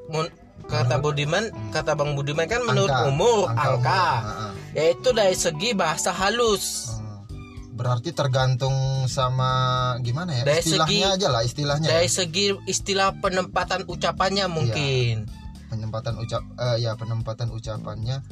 mun- 0.06 0.30
kata 0.64 0.96
Budiman 0.96 1.48
kata 1.70 1.92
Bang 1.92 2.14
Budiman 2.14 2.44
kan 2.44 2.62
menurut 2.62 2.88
Angka. 2.88 3.08
umur 3.10 3.40
Angka 3.46 3.64
angka, 3.66 3.72
umur. 3.72 4.20
Heeh. 4.22 4.50
yaitu 4.74 5.08
dari 5.10 5.34
segi 5.34 5.70
bahasa 5.72 6.10
halus. 6.10 6.93
Berarti 7.74 8.14
tergantung 8.14 9.06
sama 9.10 9.50
gimana 9.98 10.30
ya? 10.30 10.42
Dari 10.46 10.62
istilahnya 10.62 11.08
segi- 11.10 11.14
aja 11.18 11.28
lah 11.28 11.42
istilahnya. 11.42 11.88
Dari 11.90 12.06
ya. 12.06 12.14
segi 12.22 12.46
istilah 12.70 13.18
penempatan 13.18 13.82
ucapannya 13.90 14.46
mungkin. 14.46 15.26
Penempatan 15.66 16.14
ucap 16.22 16.42
eh, 16.54 16.86
ya 16.86 16.94
penempatan 16.94 17.50
ucapannya 17.50 18.22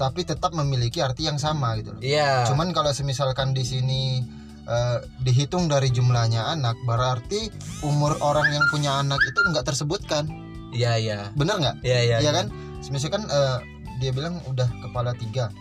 tapi 0.00 0.24
tetap 0.24 0.56
memiliki 0.56 1.04
arti 1.04 1.28
yang 1.28 1.36
sama 1.36 1.76
gitu 1.76 1.92
loh. 1.92 2.00
Iya. 2.00 2.48
Cuman 2.48 2.72
kalau 2.72 2.88
semisalkan 2.94 3.52
di 3.52 3.66
sini 3.66 4.24
eh, 4.64 4.98
dihitung 5.20 5.68
dari 5.68 5.92
jumlahnya 5.92 6.54
anak 6.56 6.78
berarti 6.86 7.52
umur 7.84 8.16
orang 8.24 8.48
yang 8.54 8.64
punya 8.72 9.02
anak 9.02 9.20
itu 9.26 9.38
nggak 9.50 9.66
tersebutkan. 9.66 10.24
Iya 10.72 10.96
iya. 10.96 11.18
Bener 11.34 11.58
nggak? 11.58 11.76
Iya 11.82 11.98
iya. 12.06 12.16
Iya 12.22 12.30
kan? 12.32 12.46
Misalkan 12.88 13.28
eh, 13.28 13.58
dia 14.00 14.10
bilang 14.16 14.40
udah 14.48 14.64
kepala 14.80 15.12
tiga, 15.12 15.52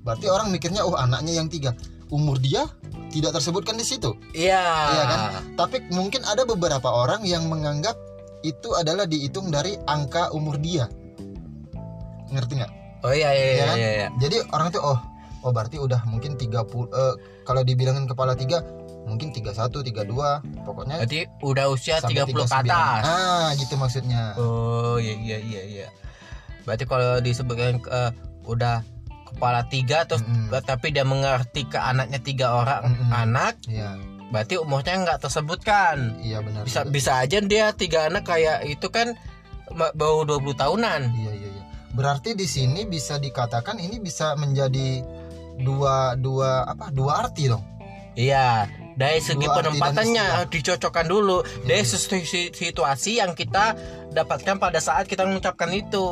berarti 0.00 0.32
orang 0.32 0.48
mikirnya 0.48 0.80
oh 0.80 0.96
anaknya 0.96 1.36
yang 1.36 1.52
tiga, 1.52 1.76
umur 2.14 2.38
dia 2.38 2.70
tidak 3.10 3.34
tersebutkan 3.34 3.74
di 3.74 3.82
situ. 3.82 4.14
Iya. 4.30 4.62
Iya 4.62 5.02
kan? 5.06 5.20
Tapi 5.58 5.82
mungkin 5.90 6.22
ada 6.22 6.46
beberapa 6.46 6.86
orang 6.86 7.26
yang 7.26 7.50
menganggap 7.50 7.98
itu 8.46 8.70
adalah 8.78 9.06
dihitung 9.10 9.50
dari 9.50 9.74
angka 9.90 10.30
umur 10.30 10.54
dia. 10.62 10.86
Ngerti 12.30 12.52
nggak? 12.62 12.72
Oh 13.04 13.12
iya 13.12 13.30
iya 13.34 13.44
Iya 13.44 13.54
iya 13.54 13.64
kan? 13.66 13.76
iya. 13.76 13.90
iya. 13.90 14.08
Jadi 14.22 14.36
orang 14.54 14.68
tuh 14.70 14.82
oh 14.82 14.98
oh 15.44 15.50
berarti 15.52 15.76
udah 15.76 16.00
mungkin 16.08 16.38
30 16.40 16.54
eh, 16.54 17.14
kalau 17.44 17.60
dibilangin 17.66 18.08
kepala 18.08 18.32
tiga 18.32 18.64
mungkin 19.04 19.36
31, 19.36 19.52
32, 19.52 20.64
pokoknya 20.64 20.96
Berarti 21.04 21.28
udah 21.44 21.64
usia 21.68 22.00
sampai 22.00 22.24
30 22.24 22.40
ke 22.40 22.44
39. 22.48 22.64
atas. 22.64 23.02
Ah, 23.04 23.48
gitu 23.52 23.74
maksudnya. 23.76 24.32
Oh 24.40 24.96
iya 24.96 25.12
iya 25.20 25.38
iya 25.44 25.62
iya. 25.62 25.86
Berarti 26.64 26.88
kalau 26.88 27.20
disebutkan 27.20 27.84
eh, 27.84 28.10
udah 28.48 28.80
kepala 29.34 29.66
tiga 29.66 30.06
terus 30.06 30.22
Mm-mm. 30.22 30.54
tapi 30.62 30.94
dia 30.94 31.02
mengerti 31.02 31.66
ke 31.66 31.76
anaknya 31.76 32.22
tiga 32.22 32.54
orang 32.54 32.94
Mm-mm. 32.94 33.10
anak, 33.10 33.58
Iya, 33.66 33.98
berarti 34.30 34.54
umurnya 34.56 34.94
nggak 35.02 35.20
tersebutkan. 35.20 36.16
iya 36.22 36.38
benar. 36.40 36.62
Bisa 36.62 36.82
juga. 36.82 36.94
bisa 36.94 37.12
aja 37.18 37.38
dia 37.42 37.66
tiga 37.74 38.06
anak 38.06 38.24
kayak 38.24 38.64
itu 38.64 38.88
kan 38.88 39.12
baru 39.74 40.22
20 40.38 40.54
tahunan. 40.54 41.00
Iya, 41.12 41.32
iya, 41.34 41.48
iya. 41.50 41.62
Berarti 41.94 42.34
di 42.34 42.46
sini 42.46 42.86
bisa 42.86 43.18
dikatakan 43.18 43.78
ini 43.78 43.98
bisa 43.98 44.34
menjadi 44.34 45.02
dua 45.58 46.14
dua 46.18 46.66
apa? 46.66 46.90
Dua 46.90 47.22
arti 47.22 47.46
dong. 47.46 47.62
Iya. 48.14 48.66
Dari 48.94 49.18
segi 49.18 49.42
Dua 49.42 49.58
penempatannya 49.58 50.24
harus 50.24 50.50
dicocokkan 50.54 51.06
dulu 51.10 51.42
dari 51.66 51.82
sesuai 51.82 52.22
si- 52.22 52.54
situasi 52.54 53.18
yang 53.18 53.34
kita 53.34 53.74
dapatkan 54.14 54.62
pada 54.62 54.78
saat 54.78 55.10
kita 55.10 55.26
mengucapkan 55.26 55.66
itu. 55.74 56.06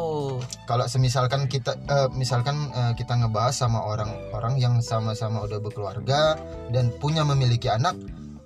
Kalau 0.67 0.87
semisalkan 0.91 1.47
kita 1.47 1.79
eh, 1.79 2.09
misalkan 2.19 2.59
eh, 2.75 2.93
kita 2.99 3.15
ngebahas 3.23 3.55
sama 3.55 3.87
orang-orang 3.87 4.59
yang 4.59 4.75
sama-sama 4.83 5.47
udah 5.47 5.63
berkeluarga 5.63 6.35
dan 6.75 6.91
punya 6.99 7.23
memiliki 7.23 7.71
anak, 7.71 7.95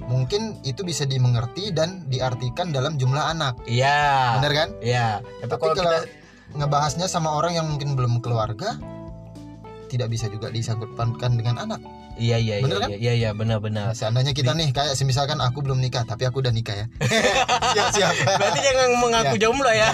mungkin 0.05 0.61
itu 0.69 0.85
bisa 0.85 1.09
dimengerti 1.09 1.73
dan 1.73 2.05
diartikan 2.07 2.71
dalam 2.77 3.01
jumlah 3.01 3.33
anak. 3.33 3.57
Iya. 3.65 4.37
Bener 4.41 4.53
kan? 4.53 4.69
Iya. 4.85 5.09
Tapi, 5.41 5.49
Tapi 5.49 5.63
kalau 5.65 5.75
kalau 5.75 6.01
kita 6.05 6.25
ngebahasnya 6.61 7.07
sama 7.09 7.33
orang 7.33 7.57
yang 7.57 7.67
mungkin 7.67 7.97
belum 7.97 8.21
keluarga, 8.21 8.77
tidak 9.87 10.09
bisa 10.09 10.27
juga 10.27 10.49
disangkutkan 10.49 11.09
dengan 11.33 11.57
anak. 11.59 11.81
Iya 12.17 12.37
iya 12.37 12.55
Bener 12.59 12.73
iya, 12.73 12.81
kan? 12.81 12.89
iya 12.93 13.13
iya 13.15 13.31
benar 13.31 13.59
benar. 13.59 13.91
Nah, 13.91 13.93
seandainya 13.93 14.33
kita 14.33 14.51
nih 14.51 14.73
kayak 14.73 14.95
semisalkan 14.95 15.37
aku 15.37 15.61
belum 15.61 15.77
nikah 15.77 16.03
tapi 16.03 16.25
aku 16.25 16.41
udah 16.41 16.49
nikah 16.49 16.73
ya. 16.75 16.87
siap 17.73 17.89
siap. 17.93 18.15
Berarti 18.25 18.61
jangan 18.63 18.89
mengaku 18.97 19.35
Ya. 19.37 19.41
jomblo 19.43 19.69
ya. 19.69 19.89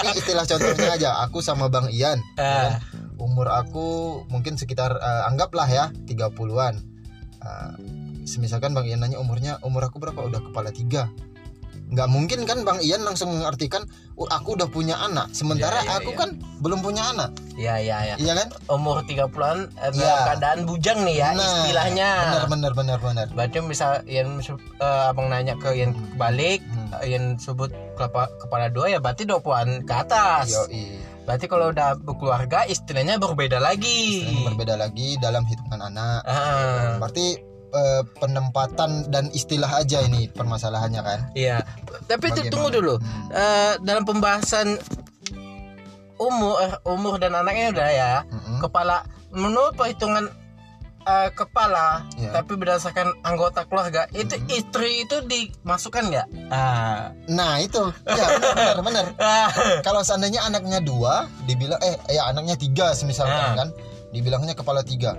Ini 0.00 0.10
istilah 0.14 0.44
contohnya 0.44 0.90
aja. 0.92 1.10
Aku 1.22 1.38
sama 1.38 1.66
Bang 1.66 1.88
Ian. 1.88 2.22
ya 2.32 2.40
Ah. 2.40 2.62
kan? 2.70 2.72
Umur 3.18 3.46
aku 3.48 3.86
mungkin 4.28 4.54
sekitar 4.54 4.94
eh, 4.94 5.22
anggaplah 5.26 5.66
ya 5.66 5.90
30-an. 6.06 6.74
Eh, 7.38 7.70
semisalkan 8.22 8.70
Bang 8.70 8.86
Ian 8.86 9.02
nanya 9.02 9.18
umurnya, 9.18 9.58
umur 9.60 9.82
aku 9.82 9.98
berapa? 9.98 10.22
Udah 10.22 10.38
kepala 10.40 10.70
tiga. 10.70 11.10
Nggak 11.92 12.08
mungkin 12.08 12.40
kan 12.48 12.64
Bang 12.64 12.80
Ian 12.80 13.04
langsung 13.04 13.36
mengartikan, 13.36 13.84
oh, 14.16 14.24
aku 14.24 14.56
udah 14.56 14.64
punya 14.64 14.96
anak. 14.96 15.28
Sementara 15.30 15.84
Iya, 15.84 15.84
iya, 15.84 15.96
aku 16.00 16.10
iya. 16.10 16.18
kan 16.18 16.28
belum 16.64 16.80
punya 16.80 17.02
anak. 17.12 17.30
Iya 17.52 17.74
iya 17.78 17.96
iya. 18.02 18.14
Iya 18.16 18.32
kan? 18.32 18.48
Umur 18.72 19.04
30-an 19.04 19.68
eh, 19.76 19.92
Iya. 19.92 20.14
keadaan 20.26 20.64
bujang 20.64 21.04
nih 21.04 21.20
ya 21.20 21.36
Nah, 21.36 21.44
istilahnya. 21.44 22.08
Benar 22.24 22.46
benar 22.48 22.72
benar 22.72 22.98
benar. 22.98 23.26
Berarti 23.30 23.60
misal 23.60 24.00
yang 24.08 24.40
eh, 24.40 25.10
abang 25.12 25.28
nanya 25.28 25.52
ke 25.54 25.68
yang 25.76 25.92
Hmm. 25.92 26.16
balik 26.16 26.64
Hmm. 26.64 26.96
eh, 27.04 27.12
yang 27.12 27.36
sebut 27.36 27.68
kepala, 27.92 28.32
kepala 28.40 28.66
dua 28.72 28.88
ya 28.88 28.98
berarti 28.98 29.28
20-an 29.28 29.84
ke 29.84 29.92
atas. 29.92 30.48
Yoi. 30.48 30.96
Berarti 31.22 31.44
kalau 31.46 31.70
udah 31.70 31.94
berkeluarga 32.00 32.64
istilahnya 32.66 33.14
berbeda 33.14 33.60
lagi. 33.60 34.24
Istilahnya 34.24 34.48
berbeda 34.48 34.74
lagi 34.74 35.20
dalam 35.20 35.44
hitungan 35.44 35.92
anak. 35.92 36.24
Ah. 36.24 36.96
Berarti 36.98 37.51
eh, 37.72 38.02
penempatan 38.16 39.08
dan 39.08 39.32
istilah 39.32 39.68
aja 39.74 40.00
ini 40.00 40.28
permasalahannya 40.28 41.00
kan. 41.00 41.18
Iya. 41.32 41.64
Tapi 42.06 42.24
itu 42.28 42.40
Bagaimana? 42.40 42.52
tunggu 42.52 42.68
dulu. 42.70 42.94
Hmm. 42.96 43.26
Eh, 43.30 43.72
dalam 43.80 44.04
pembahasan 44.04 44.76
umur 46.16 46.54
eh, 46.60 46.74
umur 46.86 47.18
dan 47.18 47.34
anaknya 47.34 47.72
udah 47.72 47.88
ya. 47.90 48.12
Mm-mm. 48.24 48.58
Kepala 48.60 49.02
menurut 49.32 49.74
perhitungan 49.74 50.30
eh, 51.02 51.28
kepala 51.34 52.06
Iya. 52.14 52.30
tapi 52.32 52.54
berdasarkan 52.54 53.10
anggota 53.22 53.66
keluarga 53.66 54.06
itu 54.12 54.38
Mm-mm. 54.38 54.54
istri 54.54 55.02
itu 55.02 55.18
dimasukkan 55.24 56.02
nggak? 56.06 56.26
Ah. 56.48 57.10
Nah 57.26 57.58
itu, 57.58 57.82
ya 58.06 58.26
benar 58.38 58.78
benar. 58.80 59.04
Ah. 59.18 59.50
Kalau 59.82 60.06
seandainya 60.06 60.46
anaknya 60.46 60.78
dua, 60.78 61.26
dibilang 61.42 61.80
eh 61.82 61.98
ya 62.08 62.30
anaknya 62.30 62.54
tiga 62.54 62.94
misalkan 63.02 63.34
Ah. 63.34 63.56
kan, 63.58 63.68
dibilangnya 64.12 64.54
kepala 64.54 64.86
tiga. 64.86 65.16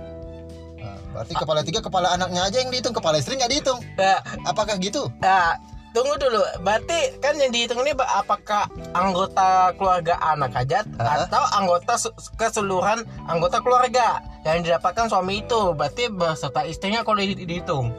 Berarti 1.14 1.32
kepala 1.38 1.60
tiga 1.62 1.78
kepala 1.78 2.10
anaknya 2.10 2.42
aja 2.42 2.58
yang 2.58 2.74
dihitung, 2.74 2.90
kepala 2.90 3.22
istri 3.22 3.38
nggak 3.38 3.50
dihitung. 3.54 3.78
Nah, 3.94 4.18
Apakah 4.42 4.74
gitu? 4.82 5.06
nah, 5.22 5.54
tunggu 5.94 6.18
dulu. 6.18 6.42
Berarti 6.60 7.22
kan 7.22 7.38
yang 7.38 7.54
dihitung 7.54 7.86
ini 7.86 7.94
apakah 7.94 8.66
anggota 8.90 9.70
keluarga 9.78 10.18
anak 10.18 10.50
aja 10.58 10.82
atau 10.98 11.42
anggota 11.54 11.94
se- 11.94 12.14
keseluruhan 12.34 13.06
anggota 13.30 13.62
keluarga 13.62 14.18
yang 14.42 14.66
didapatkan 14.66 15.06
suami 15.06 15.46
itu? 15.46 15.70
Berarti 15.72 16.10
beserta 16.10 16.66
istrinya 16.66 17.06
kalau 17.06 17.22
di- 17.22 17.46
dihitung. 17.46 17.94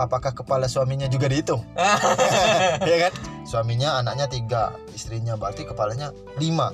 Apakah 0.00 0.32
kepala 0.32 0.64
suaminya 0.64 1.04
juga 1.12 1.28
dihitung? 1.28 1.60
ya 2.88 2.96
kan? 3.04 3.12
Suaminya 3.44 4.00
anaknya 4.00 4.24
tiga, 4.32 4.62
istrinya 4.96 5.36
berarti 5.36 5.68
kepalanya 5.68 6.08
lima. 6.40 6.72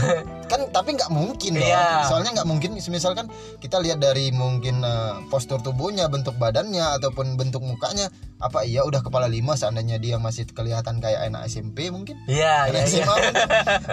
kan 0.50 0.60
tapi 0.72 0.96
nggak 0.96 1.10
mungkin 1.12 1.56
dong. 1.56 1.68
Iya. 1.68 2.08
Soalnya 2.08 2.30
nggak 2.40 2.48
mungkin. 2.48 2.70
Misalkan 2.76 3.26
kita 3.62 3.80
lihat 3.80 3.98
dari 4.02 4.32
mungkin 4.34 4.82
eh, 4.82 5.14
postur 5.28 5.60
tubuhnya, 5.60 6.08
bentuk 6.08 6.36
badannya 6.36 6.98
ataupun 7.00 7.36
bentuk 7.40 7.62
mukanya, 7.64 8.08
apa 8.42 8.66
iya 8.66 8.82
udah 8.82 9.00
kepala 9.00 9.30
lima 9.30 9.54
seandainya 9.54 9.96
dia 10.02 10.16
masih 10.18 10.48
kelihatan 10.50 10.98
kayak 10.98 11.30
anak 11.30 11.46
SMP 11.46 11.88
mungkin? 11.88 12.18
Iya, 12.26 12.68
iya, 12.68 12.82
iya. 12.84 12.88
SMA 12.88 13.14
mungkin 13.14 13.44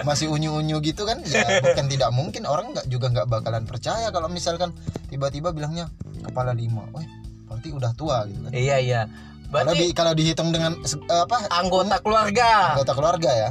masih 0.08 0.26
unyu-unyu 0.32 0.76
gitu 0.82 1.06
kan? 1.06 1.22
Ya 1.24 1.62
bukan 1.62 1.86
tidak 1.86 2.10
mungkin 2.12 2.42
orang 2.44 2.74
nggak 2.74 2.86
juga 2.90 3.06
nggak 3.12 3.28
bakalan 3.30 3.64
percaya 3.64 4.10
kalau 4.10 4.26
misalkan 4.26 4.74
tiba-tiba 5.08 5.54
bilangnya 5.54 5.88
kepala 6.24 6.52
lima. 6.52 6.84
Oh, 6.92 7.04
berarti 7.48 7.68
udah 7.74 7.92
tua 7.94 8.24
gitu 8.28 8.40
kan? 8.48 8.52
Iya, 8.52 8.76
iya. 8.80 9.02
Kalau 9.50 9.74
Berarti 9.74 9.82
di 9.82 9.94
kalau 9.94 10.12
dihitung 10.14 10.54
dengan 10.54 10.78
eh, 10.78 11.22
apa 11.26 11.36
anggota 11.50 11.98
keluarga. 11.98 12.78
anggota 12.78 12.92
keluarga 12.94 13.30
ya. 13.34 13.50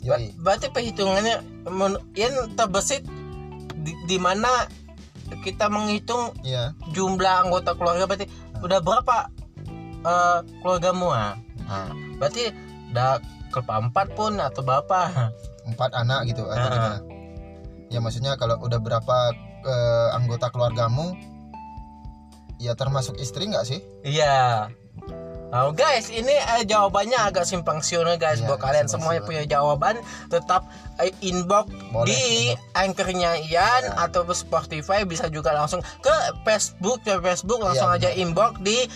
Yoi. 0.00 0.32
berarti 0.40 0.72
perhitungannya 0.72 1.59
yang 2.16 2.34
terbesit 2.56 3.04
di, 3.80 3.92
di 4.06 4.16
mana 4.16 4.68
kita 5.44 5.70
menghitung 5.70 6.34
Iya. 6.42 6.74
jumlah 6.90 7.46
anggota 7.46 7.76
keluarga 7.78 8.04
berarti 8.04 8.26
udah 8.60 8.78
berapa 8.82 9.16
eh, 10.02 10.38
keluargamu 10.60 11.08
ah? 11.12 11.36
Nah, 11.70 11.94
berarti 12.18 12.50
udah 12.90 13.22
keempat 13.54 14.06
pun 14.18 14.42
atau 14.42 14.62
berapa? 14.66 15.30
Empat 15.70 15.90
anak 15.94 16.26
gitu 16.26 16.42
atau 16.50 16.66
gimana? 16.66 16.98
Ya 17.90 17.98
maksudnya 18.02 18.34
kalau 18.34 18.58
udah 18.58 18.82
berapa 18.82 19.16
eh, 19.62 20.08
anggota 20.18 20.50
keluargamu 20.50 21.14
ya 22.58 22.74
termasuk 22.74 23.16
istri 23.16 23.46
nggak 23.46 23.64
sih? 23.64 23.80
Iya. 24.02 24.68
Nah, 25.50 25.66
guys, 25.74 26.06
ini 26.08 26.30
eh, 26.30 26.62
jawabannya 26.62 27.18
agak 27.18 27.42
simpang 27.42 27.82
siur 27.82 28.06
guys. 28.14 28.38
Iya, 28.38 28.46
Buat 28.46 28.62
kalian 28.62 28.86
semua 28.86 29.18
yang 29.18 29.26
punya 29.26 29.42
jawaban, 29.44 29.98
tetap 30.30 30.62
eh, 31.02 31.10
inbox 31.20 31.66
Boleh, 31.90 32.06
di 32.06 32.22
inbox. 32.54 32.78
anchornya 32.78 33.30
Ian 33.50 33.82
Ya. 33.82 33.98
atau 33.98 34.22
Spotify 34.30 35.02
bisa 35.02 35.26
juga 35.26 35.50
langsung 35.50 35.82
ke 35.98 36.14
Facebook 36.46 37.02
ke 37.02 37.18
Facebook 37.18 37.66
langsung 37.66 37.90
Iya, 37.90 37.98
aja 37.98 38.10
inbox 38.14 38.62
di 38.62 38.86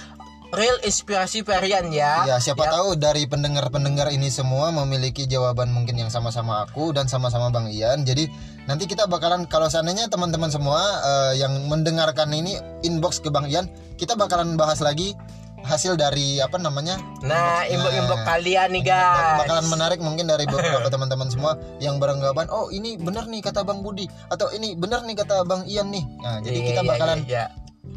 Real 0.54 0.78
Inspirasi 0.86 1.42
Varian 1.42 1.90
ya. 1.90 2.22
Ya 2.22 2.38
siapa 2.38 2.70
tahu 2.70 2.94
dari 2.94 3.26
pendengar-pendengar 3.26 4.14
ini 4.14 4.30
semua 4.30 4.70
memiliki 4.70 5.26
jawaban 5.26 5.74
mungkin 5.74 5.98
yang 5.98 6.14
sama-sama 6.14 6.62
aku 6.62 6.94
dan 6.94 7.10
sama-sama 7.10 7.50
Bang 7.50 7.66
Ian. 7.66 8.06
Jadi 8.06 8.30
nanti 8.70 8.86
kita 8.86 9.10
bakalan 9.10 9.50
kalau 9.50 9.66
seandainya 9.66 10.06
teman-teman 10.06 10.54
semua 10.54 10.78
eh, 11.02 11.42
yang 11.42 11.66
mendengarkan 11.66 12.30
ini 12.30 12.54
inbox 12.86 13.18
ke 13.18 13.34
Bang 13.34 13.50
Ian, 13.50 13.66
kita 13.98 14.14
bakalan 14.14 14.54
bahas 14.54 14.78
lagi 14.78 15.18
hasil 15.64 15.96
dari 15.96 16.38
apa 16.38 16.54
namanya? 16.56 17.00
Nah, 17.20 17.64
inbox-inbox 17.64 18.20
kalian 18.22 18.68
nih, 18.70 18.84
guys. 18.84 19.40
Bakalan 19.42 19.66
menarik 19.66 19.98
mungkin 19.98 20.28
dari 20.28 20.44
beberapa 20.44 20.86
teman-teman 20.86 21.28
semua 21.28 21.56
yang 21.80 21.96
beranggapan, 21.96 22.46
oh 22.48 22.68
ini 22.68 22.94
benar 22.94 23.24
nih 23.24 23.40
kata 23.40 23.64
Bang 23.64 23.80
Budi 23.80 24.04
atau 24.28 24.52
ini 24.52 24.76
benar 24.76 25.02
nih 25.02 25.16
kata 25.16 25.42
Bang 25.42 25.64
Ian 25.64 25.88
nih. 25.88 26.04
Nah, 26.20 26.38
jadi 26.38 26.54
Iya, 26.54 26.66
kita 26.68 26.80
iya, 26.80 26.90
bakalan 26.92 27.18
iya, 27.24 27.44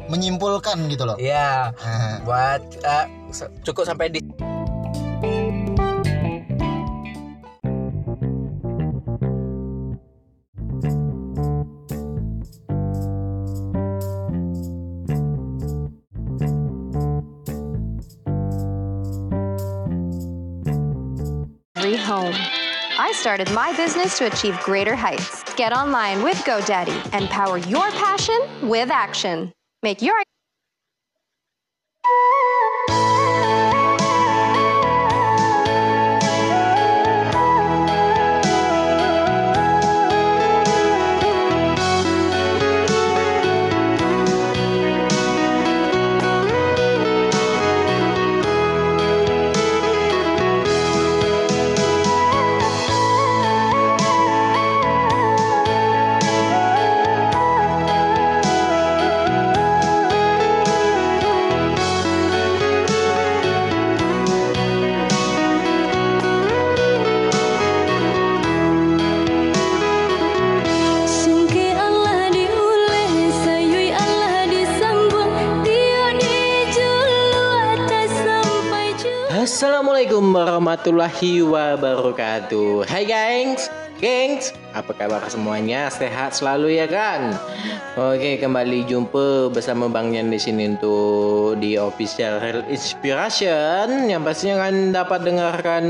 menyimpulkan 0.08 0.76
gitu 0.88 1.04
loh. 1.04 1.16
iya. 1.20 1.70
Iya. 1.70 1.84
Nah, 1.84 2.18
Buat 2.24 2.62
se- 3.30 3.52
cukup 3.62 3.84
sampai 3.84 4.08
di 4.08 4.20
Rehome. 22.18 22.34
I 22.98 23.12
started 23.12 23.50
my 23.52 23.76
business 23.76 24.18
to 24.18 24.26
achieve 24.26 24.58
greater 24.60 24.96
heights. 24.96 25.44
Get 25.54 25.72
online 25.72 26.22
with 26.22 26.36
GoDaddy 26.38 27.10
and 27.12 27.28
power 27.28 27.58
your 27.58 27.90
passion 27.92 28.40
with 28.62 28.90
action. 28.90 29.52
Make 29.82 30.02
your 30.02 30.20
warahmatullahi 80.68 81.40
wabarakatuh 81.48 82.84
Hai 82.84 83.08
gengs 83.08 83.72
Gengs 84.04 84.52
Apa 84.76 84.92
kabar 84.92 85.24
semuanya 85.32 85.88
Sehat 85.88 86.36
selalu 86.36 86.76
ya 86.76 86.84
kan 86.84 87.32
Oke 87.96 88.36
kembali 88.36 88.84
jumpa 88.84 89.48
bersama 89.48 89.88
Bang 89.88 90.12
Yan 90.12 90.28
di 90.28 90.36
sini 90.36 90.76
untuk 90.76 91.56
di 91.56 91.80
official 91.80 92.36
Real 92.44 92.68
Inspiration 92.68 94.12
yang 94.12 94.20
pastinya 94.20 94.68
kan 94.68 94.92
dapat 94.92 95.24
dengarkan 95.24 95.84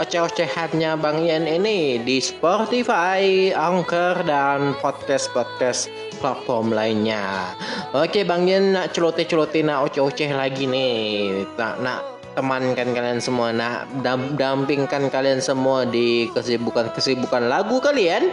oceh-ocehannya 0.00 0.96
Bang 0.96 1.20
Yan 1.28 1.44
ini 1.44 2.00
di 2.00 2.16
Spotify, 2.16 3.52
Anchor 3.52 4.24
dan 4.24 4.72
podcast-podcast 4.80 5.92
platform 6.16 6.72
lainnya. 6.72 7.54
Oke 7.92 8.24
Bang 8.24 8.48
Yan 8.48 8.72
nak 8.72 8.96
celoteh-celoteh 8.96 9.62
nak 9.62 9.92
oceh-oceh 9.92 10.32
lagi 10.32 10.64
nih. 10.64 11.44
Tak 11.54 11.78
nak 11.84 12.21
temankan 12.32 12.96
kalian 12.96 13.20
semua 13.20 13.52
nak 13.52 13.88
dam- 14.00 14.34
dampingkan 14.34 15.12
kalian 15.12 15.44
semua 15.44 15.84
di 15.84 16.32
kesibukan-kesibukan 16.32 17.44
lagu 17.48 17.76
kalian. 17.78 18.32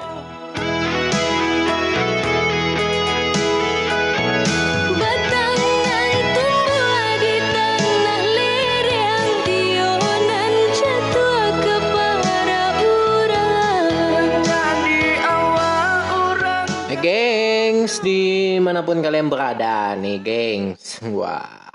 Eh, 16.90 16.98
gengs, 16.98 18.02
di 18.02 18.58
mana 18.58 18.82
pun 18.82 18.98
kalian 18.98 19.30
berada 19.30 19.94
nih, 19.94 20.18
gengs. 20.26 20.98
Wah, 21.06 21.68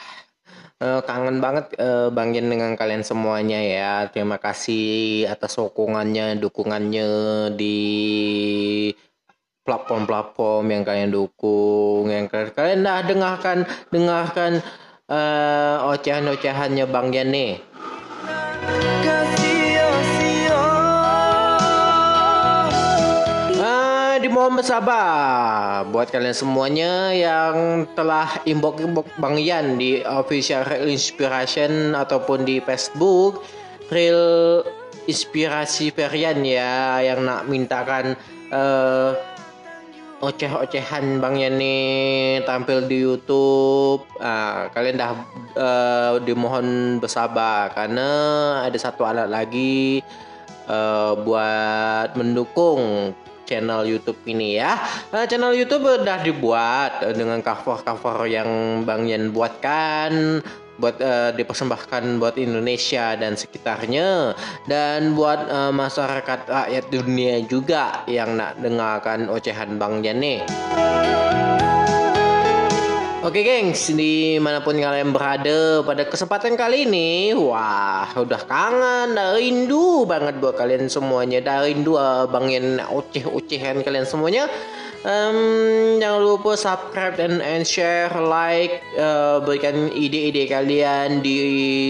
Eh, 0.85 1.01
kangen 1.09 1.41
banget 1.41 1.73
eh, 1.81 2.13
Bang 2.13 2.37
Yen 2.37 2.53
dengan 2.53 2.77
kalian 2.77 3.01
semuanya 3.01 3.57
ya. 3.57 3.95
Terima 4.13 4.37
kasih 4.37 5.25
atas 5.33 5.57
sokongannya, 5.57 6.37
dukungannya 6.37 7.09
di 7.57 7.79
platform-platform 9.65 10.65
yang 10.69 10.85
kalian 10.85 11.09
dukung, 11.09 12.13
yang 12.13 12.29
kalian, 12.29 12.53
kalian 12.53 12.81
dah 12.85 13.01
dengarkan 13.01 13.59
dengarkan 13.89 14.61
eh, 15.09 15.77
ocehan-ocehannya 15.89 16.85
Bang 16.93 17.17
nih. 17.17 17.65
Dimohon 24.35 24.59
bersabar 24.59 25.87
buat 25.95 26.11
kalian 26.11 26.35
semuanya 26.35 27.15
yang 27.15 27.87
telah 27.95 28.27
inbox-inbox 28.43 29.07
Bang 29.23 29.39
Yan 29.39 29.79
di 29.79 30.03
official 30.03 30.67
Real 30.67 30.91
Inspiration 30.91 31.95
ataupun 31.95 32.43
di 32.43 32.59
Facebook 32.59 33.47
Real 33.95 34.59
Inspirasi 35.07 35.95
Perian 35.95 36.43
ya 36.43 36.99
yang 36.99 37.23
nak 37.23 37.47
mintakan 37.47 38.19
eh, 38.51 39.15
oceh-ocehan 40.19 41.23
Bang 41.23 41.39
Yan 41.39 41.55
nih 41.55 42.43
tampil 42.43 42.91
di 42.91 43.07
YouTube. 43.07 44.03
Ah, 44.19 44.67
kalian 44.75 44.99
dah 44.99 45.15
eh, 45.55 46.13
dimohon 46.27 46.99
bersabar 46.99 47.71
karena 47.71 48.11
ada 48.67 48.79
satu 48.83 49.07
alat 49.07 49.31
lagi 49.31 50.03
eh, 50.67 51.13
buat 51.23 52.19
mendukung 52.19 53.15
channel 53.45 53.87
YouTube 53.87 54.19
ini 54.27 54.59
ya. 54.59 54.81
Nah, 55.13 55.29
channel 55.29 55.55
YouTube 55.55 55.85
udah 55.85 56.25
dibuat 56.25 57.05
eh, 57.05 57.15
dengan 57.15 57.41
cover-cover 57.45 58.27
yang 58.27 58.83
Bang 58.83 59.07
Yan 59.07 59.31
buatkan 59.31 60.43
buat 60.75 60.99
eh, 60.99 61.31
dipersembahkan 61.39 62.19
buat 62.19 62.35
Indonesia 62.35 63.15
dan 63.15 63.39
sekitarnya 63.39 64.35
dan 64.67 65.15
buat 65.15 65.47
eh, 65.47 65.73
masyarakat 65.73 66.51
rakyat 66.51 66.85
dunia 66.91 67.45
juga 67.47 68.03
yang 68.11 68.35
nak 68.35 68.59
dengarkan 68.59 69.31
ocehan 69.31 69.79
Bang 69.79 70.03
Yan 70.03 70.19
nih. 70.19 70.41
Oke 73.25 73.41
gengs, 73.41 73.89
di 73.97 74.37
mana 74.37 74.61
pun 74.61 74.77
kalian 74.77 75.17
berada 75.17 75.81
pada 75.81 76.05
kesempatan 76.05 76.61
kali 76.61 76.85
ini 76.85 77.33
Wah, 77.33 78.05
udah 78.13 78.45
kangen, 78.45 79.17
dah 79.17 79.33
rindu 79.33 80.05
banget 80.05 80.37
buat 80.45 80.61
kalian 80.61 80.93
semuanya. 80.93 81.41
Dah 81.41 81.65
rindu 81.65 81.97
uh, 81.97 82.29
Bang 82.29 82.53
Yan 82.53 82.85
oceh-ocehan 82.85 83.81
kalian 83.81 84.05
semuanya. 84.05 84.45
Em, 85.09 85.41
Jangan 86.05 86.21
lupa 86.21 86.53
subscribe 86.53 87.17
dan, 87.17 87.41
and 87.41 87.65
share, 87.65 88.13
like 88.13 88.85
uh, 89.01 89.41
Berikan 89.41 89.89
ide-ide 89.97 90.45
kalian 90.45 91.25
di 91.25 91.37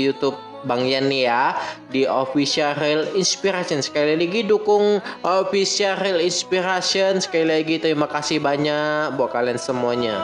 Youtube 0.07 0.38
Bang 0.62 0.87
Yan 0.87 1.11
ya. 1.11 1.59
Di 1.90 2.07
Official 2.07 2.79
Real 2.79 3.11
Inspiration. 3.18 3.83
Sekali 3.83 4.14
lagi 4.14 4.47
dukung 4.47 5.03
Official 5.27 5.99
Real 5.99 6.23
Inspiration. 6.23 7.18
Sekali 7.18 7.59
lagi 7.59 7.83
terima 7.83 8.07
kasih 8.07 8.38
banyak 8.38 9.18
buat 9.18 9.35
kalian 9.35 9.59
semuanya. 9.59 10.14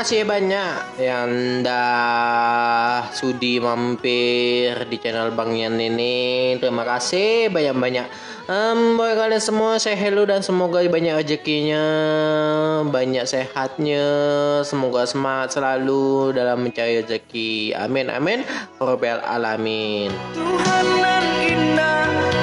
Kasih 0.00 0.24
banyak 0.24 0.96
yang 0.96 1.60
dah 1.60 3.04
sudi 3.12 3.60
mampir 3.60 4.72
di 4.88 4.96
channel 4.96 5.28
Bang 5.36 5.52
Yan 5.52 5.76
ini. 5.76 6.56
Terima 6.56 6.88
kasih 6.88 7.52
banyak-banyak. 7.52 8.08
Um, 8.48 8.96
buat 8.96 9.12
kalian 9.20 9.44
semua 9.44 9.76
saya 9.76 10.00
hello 10.00 10.24
dan 10.24 10.40
semoga 10.40 10.80
banyak 10.80 11.20
rezekinya, 11.20 11.84
banyak 12.88 13.28
sehatnya, 13.28 14.08
semoga 14.64 15.04
semangat 15.04 15.60
selalu 15.60 16.32
dalam 16.32 16.64
mencari 16.64 17.04
rezeki. 17.04 17.76
Amin 17.76 18.08
amin. 18.08 18.40
Robbal 18.80 19.20
alamin. 19.20 20.16
Indah 21.44 22.39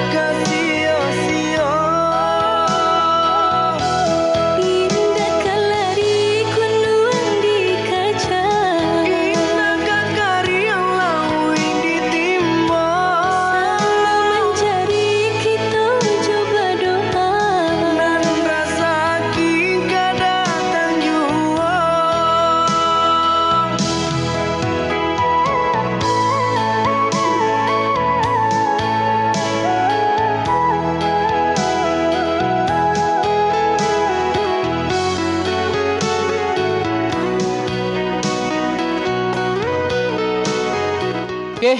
Oke, 41.68 41.76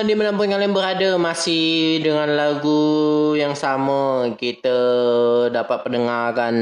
eh, 0.00 0.04
di 0.08 0.14
mana 0.16 0.32
pun 0.32 0.48
kalian 0.48 0.72
berada 0.72 1.20
masih 1.20 2.00
dengan 2.00 2.32
lagu 2.32 3.36
yang 3.36 3.52
sama 3.52 4.32
kita 4.40 4.78
dapat 5.52 5.84
pendengarkan 5.84 6.54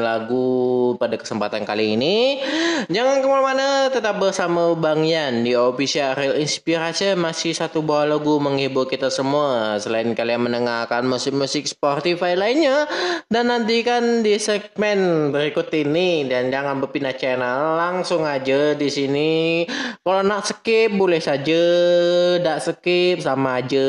lagu 0.00 0.96
pada 0.96 1.20
kesempatan 1.20 1.68
kali 1.68 2.00
ini. 2.00 2.40
Jangan 2.88 3.20
ke 3.20 3.26
mana-mana, 3.28 3.92
tetap 3.92 4.16
bersama 4.16 4.72
Bang 4.72 5.04
Yan 5.04 5.44
di 5.44 5.52
Official 5.52 6.16
Real 6.16 6.40
Inspiration 6.40 7.20
masih 7.20 7.52
satu 7.52 7.84
buah 7.84 8.08
lagu 8.08 8.40
menghibur 8.40 8.88
kita 8.88 9.12
semua. 9.12 9.76
Selain 9.76 10.08
kalian 10.16 10.48
mendengarkan 10.48 11.04
musik-musik 11.04 11.68
Spotify 11.68 12.32
lainnya 12.32 12.88
dan 13.28 13.52
nantikan 13.52 14.24
di 14.24 14.40
segmen 14.40 15.30
berikut 15.30 15.68
ini 15.76 16.24
dan 16.24 16.48
jangan 16.48 16.80
berpindah 16.80 17.12
channel 17.12 17.76
langsung 17.76 18.24
aja 18.24 18.72
di 18.72 18.88
sini. 18.88 19.32
Kalau 20.00 20.24
nak 20.24 20.48
skip 20.48 20.96
boleh 20.96 21.20
saja, 21.20 21.62
tak 22.40 22.69
skip 22.74 23.18
sama 23.20 23.58
aja. 23.58 23.88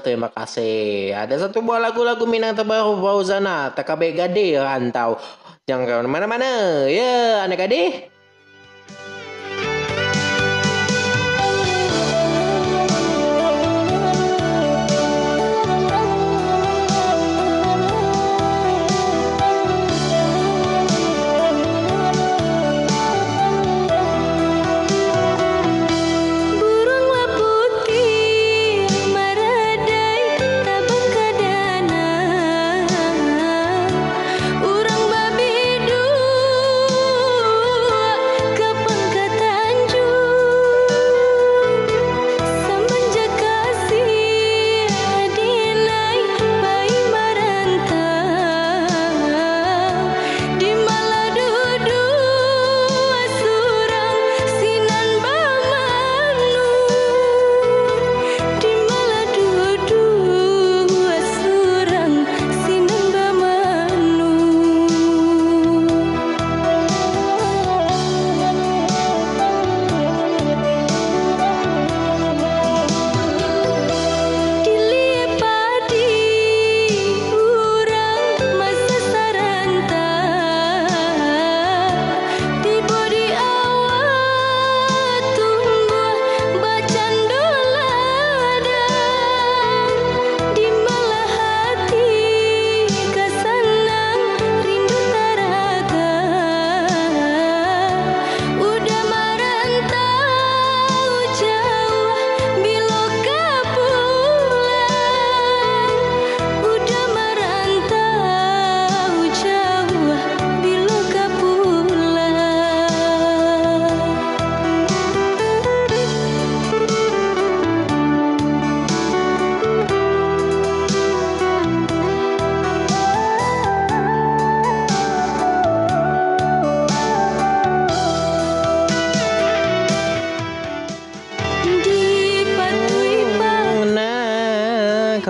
Terima 0.00 0.32
kasih. 0.32 1.14
Ada 1.14 1.48
satu 1.48 1.60
buah 1.60 1.78
lagu-lagu 1.78 2.24
Minang 2.24 2.56
terbaru 2.56 2.98
Fauzana, 2.98 3.70
Takabek 3.76 4.16
Gade 4.16 4.56
Rantau. 4.58 5.20
Jangan 5.68 5.84
ke 5.84 6.08
mana-mana. 6.08 6.84
Ya, 6.88 7.44
anak 7.44 7.68
adik. 7.68 8.17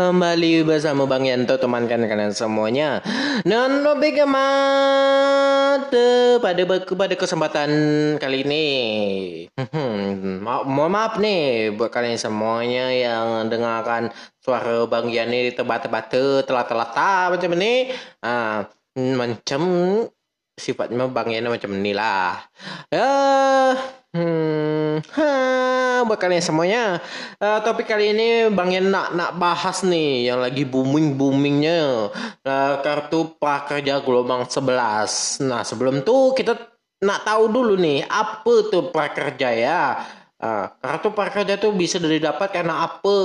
Kembali 0.08 0.64
bersama 0.64 1.04
Bang 1.04 1.28
Yanto 1.28 1.60
temankan 1.60 2.08
kalian 2.08 2.32
semuanya. 2.32 3.04
Dan 3.44 3.84
topik 3.84 4.24
mata 4.24 6.08
pada 6.40 6.62
pada 6.80 7.12
kesempatan 7.12 7.68
kali 8.16 8.40
ini. 8.40 8.66
Hmm, 9.52 10.40
ma- 10.40 10.64
maaf 10.64 11.20
nih 11.20 11.76
buat 11.76 11.92
kalian 11.92 12.16
semuanya 12.16 12.88
yang 12.88 13.52
dengarkan 13.52 14.08
suara 14.40 14.88
Bang 14.88 15.12
Yan 15.12 15.28
ini 15.28 15.52
tebak-tebak 15.52 16.08
telat-telat 16.48 16.96
macam 17.28 17.50
ini. 17.60 17.92
Ah, 18.24 18.64
macam 18.96 19.62
sifatnya 20.56 21.04
Bang 21.12 21.28
Yan 21.28 21.52
macam 21.52 21.68
inilah. 21.76 22.48
Ya, 22.88 23.12
hmm, 24.14 24.94
ha, 25.16 25.30
buat 26.06 26.18
kalian 26.20 26.44
semuanya. 26.44 27.02
Eh, 27.38 27.58
topik 27.64 27.88
kali 27.88 28.14
ini 28.14 28.28
Bang 28.52 28.72
Yan 28.72 28.88
nak 28.88 29.12
nak 29.12 29.30
bahas 29.36 29.84
nih 29.84 30.32
yang 30.32 30.38
lagi 30.40 30.64
booming 30.64 31.18
boomingnya 31.18 32.12
kartu 32.84 33.36
prakerja 33.36 34.00
gelombang 34.00 34.46
11. 34.48 35.44
Nah 35.44 35.62
sebelum 35.66 36.06
tuh 36.06 36.32
kita 36.32 36.56
nak 36.98 37.22
tahu 37.22 37.46
dulu 37.50 37.74
nih 37.78 38.02
apa 38.06 38.54
tuh 38.70 38.90
prakerja 38.90 39.48
ya. 39.54 39.82
Ah, 40.38 40.70
kartu 40.78 41.10
prakerja 41.10 41.58
tuh 41.58 41.74
bisa 41.74 41.98
didapat 41.98 42.54
karena 42.54 42.86
apa? 42.86 43.18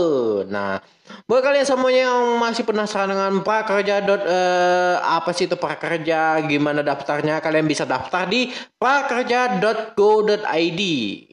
Nah, 0.49 0.81
buat 1.29 1.45
kalian 1.45 1.61
semuanya 1.61 2.09
yang 2.09 2.41
masih 2.41 2.65
penasaran 2.65 3.05
dengan 3.05 3.37
prakerja 3.45 4.01
dot 4.01 4.25
eh, 4.25 4.97
apa 4.97 5.29
sih 5.29 5.45
itu 5.45 5.53
prakerja, 5.53 6.41
gimana 6.49 6.81
daftarnya, 6.81 7.37
kalian 7.37 7.69
bisa 7.69 7.85
daftar 7.85 8.25
di 8.25 8.49
prakerja.go.id. 8.81 10.81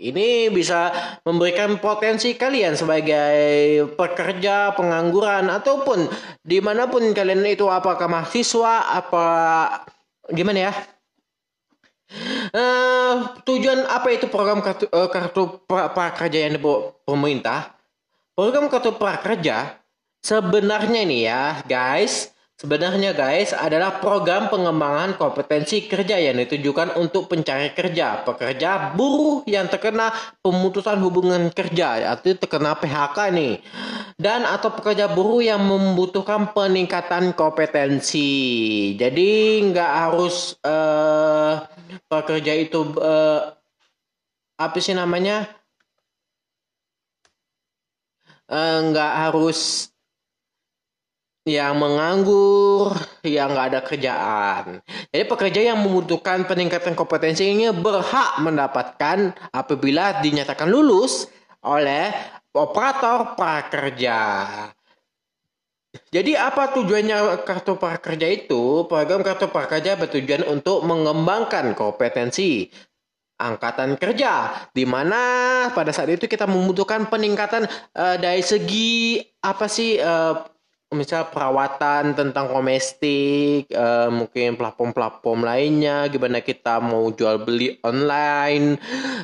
Ini 0.05 0.53
bisa 0.53 0.93
memberikan 1.25 1.81
potensi 1.81 2.37
kalian 2.37 2.77
sebagai 2.77 3.88
pekerja, 3.97 4.77
pengangguran 4.77 5.49
ataupun 5.49 6.12
di 6.45 6.61
mana 6.61 6.93
pun 6.93 7.09
kalian 7.16 7.40
itu 7.49 7.64
apakah 7.73 8.05
mahasiswa 8.05 9.01
apa 9.01 9.25
gimana 10.29 10.69
ya? 10.69 11.00
Eh, 12.51 13.14
tujuan 13.46 13.87
apa 13.87 14.11
itu 14.11 14.27
program 14.27 14.59
kartu, 14.59 14.90
eh, 14.90 15.09
kartu 15.09 15.62
pra- 15.62 15.94
prakerja 15.94 16.51
yang 16.51 16.59
dibawa 16.59 16.90
pemerintah? 17.07 17.79
Program 18.35 18.66
kartu 18.66 18.90
prakerja 18.99 19.79
sebenarnya 20.18 21.07
nih 21.07 21.20
ya, 21.31 21.42
guys. 21.70 22.35
Sebenarnya 22.61 23.16
guys 23.16 23.57
adalah 23.57 24.05
program 24.05 24.53
pengembangan 24.53 25.16
kompetensi 25.16 25.88
kerja 25.88 26.20
yang 26.20 26.37
ditujukan 26.44 26.92
untuk 27.01 27.25
pencari 27.25 27.73
kerja, 27.73 28.20
pekerja 28.20 28.92
buruh 28.92 29.40
yang 29.49 29.64
terkena 29.73 30.12
pemutusan 30.44 31.01
hubungan 31.01 31.49
kerja 31.57 32.12
atau 32.12 32.37
terkena 32.37 32.77
PHK 32.77 33.16
nih. 33.33 33.64
Dan 34.20 34.44
atau 34.44 34.77
pekerja 34.77 35.09
buruh 35.09 35.40
yang 35.40 35.64
membutuhkan 35.64 36.53
peningkatan 36.53 37.33
kompetensi. 37.33 38.29
Jadi 38.92 39.64
nggak 39.73 39.92
harus 39.96 40.53
eh, 40.61 41.64
pekerja 42.12 42.53
itu 42.61 42.92
eh, 43.01 43.40
apa 44.61 44.77
sih 44.85 44.92
namanya? 44.92 45.49
Eh, 48.53 48.79
nggak 48.85 49.12
harus 49.16 49.88
yang 51.48 51.81
menganggur, 51.81 52.92
yang 53.24 53.57
nggak 53.57 53.68
ada 53.72 53.81
kerjaan. 53.81 54.64
Jadi 55.09 55.24
pekerja 55.24 55.61
yang 55.72 55.81
membutuhkan 55.81 56.44
peningkatan 56.44 56.92
kompetensi 56.92 57.48
ini 57.48 57.72
berhak 57.72 58.44
mendapatkan 58.44 59.33
apabila 59.50 60.20
dinyatakan 60.20 60.68
lulus 60.68 61.33
oleh 61.64 62.12
operator 62.53 63.37
prakerja. 63.37 64.20
Jadi 65.90 66.38
apa 66.38 66.70
tujuannya 66.70 67.42
kartu 67.42 67.74
prakerja 67.74 68.26
itu? 68.31 68.87
Program 68.87 69.26
kartu 69.26 69.50
prakerja 69.50 69.98
bertujuan 69.98 70.46
untuk 70.46 70.87
mengembangkan 70.87 71.74
kompetensi 71.74 72.70
angkatan 73.40 73.96
kerja 73.96 74.53
di 74.76 74.85
mana 74.85 75.22
pada 75.72 75.90
saat 75.90 76.12
itu 76.12 76.29
kita 76.29 76.44
membutuhkan 76.44 77.09
peningkatan 77.09 77.64
eh, 77.96 78.16
dari 78.20 78.44
segi 78.44 79.18
apa 79.42 79.66
sih 79.66 79.96
eh, 79.98 80.35
misal 80.90 81.31
perawatan 81.31 82.18
tentang 82.18 82.50
domestik 82.50 83.70
eh, 83.70 84.09
mungkin 84.11 84.59
platform-platform 84.59 85.46
lainnya 85.46 86.11
gimana 86.11 86.42
kita 86.42 86.83
mau 86.83 87.14
jual 87.14 87.46
beli 87.46 87.79
online 87.87 88.74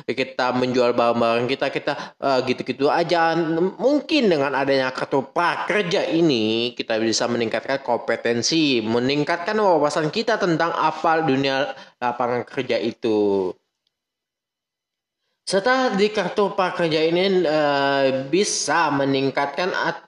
kita 0.07 0.55
menjual 0.55 0.95
barang-barang 0.95 1.47
kita 1.51 1.67
kita 1.67 1.93
eh, 2.23 2.39
gitu-gitu 2.47 2.87
aja. 2.87 3.35
Mungkin 3.83 4.31
dengan 4.31 4.55
adanya 4.55 4.95
kartu 4.95 5.27
prakerja 5.27 6.07
ini 6.07 6.71
kita 6.71 6.95
bisa 7.03 7.27
meningkatkan 7.27 7.83
kompetensi 7.83 8.79
meningkatkan 8.79 9.59
wawasan 9.59 10.07
kita 10.07 10.39
tentang 10.39 10.71
apa 10.71 11.19
dunia 11.27 11.75
lapangan 11.99 12.47
kerja 12.47 12.79
itu. 12.79 13.51
Setelah 15.47 15.95
di 15.95 16.07
kartu 16.15 16.55
prakerja 16.55 16.99
ini 17.11 17.43
eh, 17.43 18.07
bisa 18.31 18.87
meningkatkan 18.91 19.71
at- 19.75 20.06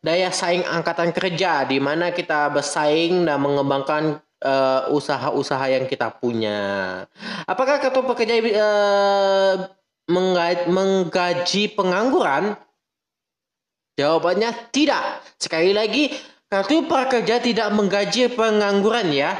daya 0.00 0.30
saing 0.32 0.64
angkatan 0.64 1.12
kerja 1.12 1.64
di 1.64 1.80
mana 1.80 2.12
kita 2.12 2.52
bersaing 2.52 3.24
dan 3.24 3.40
mengembangkan 3.40 4.20
eh, 4.42 4.82
usaha-usaha 4.92 5.66
yang 5.72 5.84
kita 5.88 6.12
punya. 6.16 7.02
Apakah 7.48 7.80
kartu 7.80 8.04
eh, 8.22 9.54
mengga- 10.08 10.68
menggaji 10.68 11.72
pengangguran? 11.72 12.56
Jawabannya 13.98 14.70
tidak. 14.70 15.26
Sekali 15.42 15.74
lagi, 15.74 16.14
kartu 16.46 16.86
prakerja 16.86 17.42
tidak 17.42 17.68
menggaji 17.74 18.30
pengangguran 18.30 19.10
ya. 19.10 19.34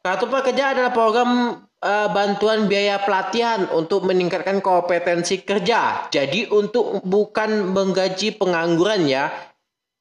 Kartu 0.00 0.30
prakerja 0.30 0.72
adalah 0.72 0.94
program 0.94 1.60
eh, 1.82 2.08
bantuan 2.12 2.70
biaya 2.70 3.02
pelatihan 3.02 3.68
untuk 3.72 4.04
meningkatkan 4.08 4.60
kompetensi 4.64 5.42
kerja. 5.42 6.08
Jadi 6.08 6.48
untuk 6.48 7.04
bukan 7.04 7.72
menggaji 7.72 8.36
pengangguran 8.36 9.08
ya. 9.08 9.32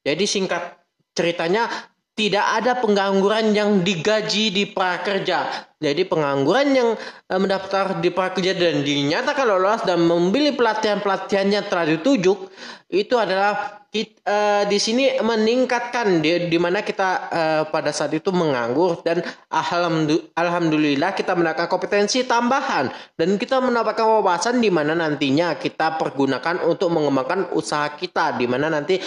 Jadi 0.05 0.23
singkat 0.29 0.85
ceritanya 1.17 1.67
tidak 2.15 2.45
ada 2.63 2.79
pengangguran 2.79 3.51
yang 3.51 3.83
digaji 3.83 4.53
di 4.53 4.63
prakerja. 4.71 5.74
Jadi 5.85 6.01
pengangguran 6.09 6.73
yang 6.73 6.89
eh, 7.29 7.37
mendaftar 7.37 8.01
di 8.01 8.09
prakerja 8.09 8.57
dan 8.57 8.81
dinyatakan 8.81 9.45
lolos 9.45 9.85
dan 9.85 10.01
membeli 10.01 10.57
pelatihan-pelatihan 10.57 11.45
yang 11.53 11.65
telah 11.69 11.85
ditujuk 11.85 12.49
itu 12.89 13.13
adalah 13.17 13.85
kit- 13.93 14.17
eh, 14.25 14.65
di 14.65 14.81
sini 14.81 15.21
meningkatkan 15.21 16.25
di, 16.25 16.49
di 16.49 16.57
mana 16.57 16.81
kita 16.81 17.09
eh, 17.29 17.63
pada 17.69 17.93
saat 17.93 18.17
itu 18.17 18.33
menganggur 18.33 19.05
dan 19.05 19.21
alhamdu- 19.53 20.25
alhamdulillah 20.33 21.13
kita 21.13 21.37
mendapatkan 21.37 21.69
kompetensi 21.69 22.25
tambahan 22.25 22.89
dan 23.13 23.37
kita 23.37 23.61
mendapatkan 23.61 24.05
wawasan 24.09 24.57
di 24.57 24.73
mana 24.73 24.97
nantinya 24.97 25.53
kita 25.61 26.01
pergunakan 26.01 26.65
untuk 26.65 26.89
mengembangkan 26.89 27.53
usaha 27.53 27.93
kita 27.93 28.33
di 28.41 28.49
mana 28.49 28.73
nanti 28.73 28.97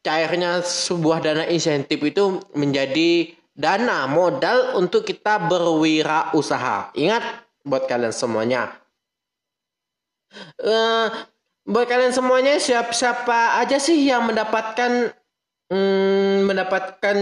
cairnya 0.00 0.64
sebuah 0.64 1.18
dana 1.20 1.44
insentif 1.46 2.00
itu 2.02 2.40
menjadi 2.56 3.41
dana 3.52 4.08
modal 4.08 4.80
untuk 4.80 5.04
kita 5.04 5.36
berwirausaha. 5.48 6.96
Ingat 6.96 7.24
buat 7.62 7.84
kalian 7.86 8.12
semuanya. 8.12 8.72
Eh, 10.56 11.06
buat 11.68 11.86
kalian 11.86 12.16
semuanya 12.16 12.56
siapa 12.56 12.90
siapa 12.96 13.60
aja 13.60 13.76
sih 13.76 14.00
yang 14.08 14.24
mendapatkan 14.24 15.12
hmm, 15.68 16.48
mendapatkan 16.48 17.16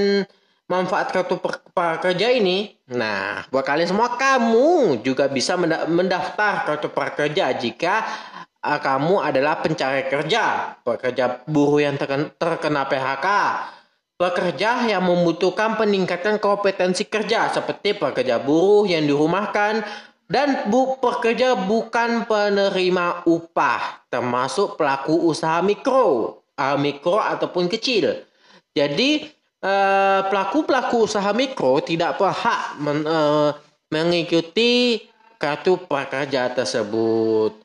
manfaat 0.71 1.11
kartu 1.11 1.43
prakerja 1.75 2.31
ini? 2.31 2.79
Nah, 2.95 3.43
buat 3.51 3.67
kalian 3.67 3.91
semua 3.91 4.15
kamu 4.15 5.03
juga 5.03 5.27
bisa 5.27 5.59
menda- 5.59 5.91
mendaftar 5.91 6.63
kartu 6.63 6.87
prakerja 6.95 7.51
jika 7.59 8.07
uh, 8.63 8.79
kamu 8.79 9.19
adalah 9.19 9.59
pencari 9.59 10.07
kerja, 10.07 10.79
pekerja 10.87 11.43
buruh 11.51 11.83
yang 11.83 11.99
terken- 11.99 12.31
terkena 12.39 12.87
PHK, 12.87 13.27
pekerja 14.21 14.85
yang 14.85 15.09
membutuhkan 15.09 15.81
peningkatan 15.81 16.37
kompetensi 16.37 17.09
kerja 17.09 17.49
seperti 17.49 17.97
pekerja 17.97 18.37
buruh 18.37 18.85
yang 18.85 19.09
dirumahkan 19.09 19.81
dan 20.29 20.69
bu 20.69 21.01
pekerja 21.01 21.57
bukan 21.57 22.29
penerima 22.29 23.25
upah 23.25 24.05
termasuk 24.13 24.77
pelaku 24.77 25.17
usaha 25.25 25.65
mikro, 25.65 26.37
uh, 26.61 26.77
mikro 26.77 27.17
ataupun 27.17 27.67
kecil. 27.73 28.29
Jadi 28.71 29.27
eh, 29.61 30.21
pelaku-pelaku 30.31 31.11
usaha 31.11 31.35
mikro 31.35 31.83
tidak 31.83 32.23
berhak 32.23 32.79
men- 32.79 33.03
eh, 33.03 33.51
mengikuti 33.91 35.03
kartu 35.43 35.75
prakerja 35.91 36.55
tersebut. 36.55 37.59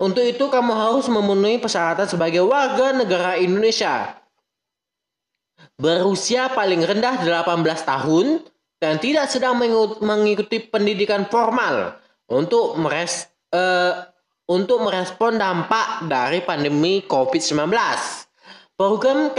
Untuk 0.00 0.24
itu 0.24 0.48
kamu 0.48 0.72
harus 0.72 1.06
memenuhi 1.12 1.60
persyaratan 1.60 2.08
sebagai 2.08 2.42
warga 2.42 2.96
negara 2.96 3.36
Indonesia. 3.36 4.16
Berusia 5.76 6.48
paling 6.56 6.80
rendah 6.80 7.20
18 7.20 7.44
tahun 7.84 8.40
dan 8.80 8.96
tidak 8.96 9.28
sedang 9.28 9.60
mengikuti 10.00 10.64
pendidikan 10.64 11.28
formal 11.28 12.00
untuk 12.32 12.80
meres 12.80 13.28
eh, 13.52 13.92
untuk 14.48 14.88
merespon 14.88 15.36
dampak 15.36 16.08
dari 16.08 16.40
pandemi 16.40 17.04
COVID-19. 17.04 17.76
program 18.76 19.32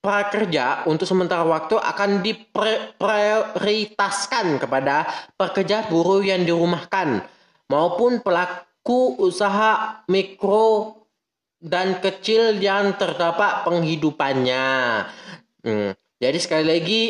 prakerja 0.00 0.88
untuk 0.88 1.04
sementara 1.04 1.44
waktu 1.44 1.76
akan 1.76 2.24
diprioritaskan 2.24 4.56
kepada 4.56 5.04
pekerja 5.36 5.84
buruh 5.88 6.24
yang 6.24 6.48
dirumahkan 6.48 7.20
maupun 7.68 8.24
pelaku 8.24 9.20
usaha 9.20 10.00
mikro 10.08 10.96
dan 11.58 11.98
kecil 11.98 12.54
yang 12.62 12.94
terdapat 12.94 13.66
penghidupannya. 13.66 14.66
Hmm, 15.58 15.90
jadi 16.22 16.38
sekali 16.38 16.64
lagi, 16.70 17.02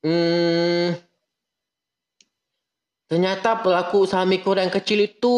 hmm, 0.00 0.96
ternyata 3.08 3.60
pelaku 3.60 4.08
usaha 4.08 4.24
mikro 4.24 4.56
dan 4.56 4.72
kecil 4.72 5.04
itu 5.04 5.34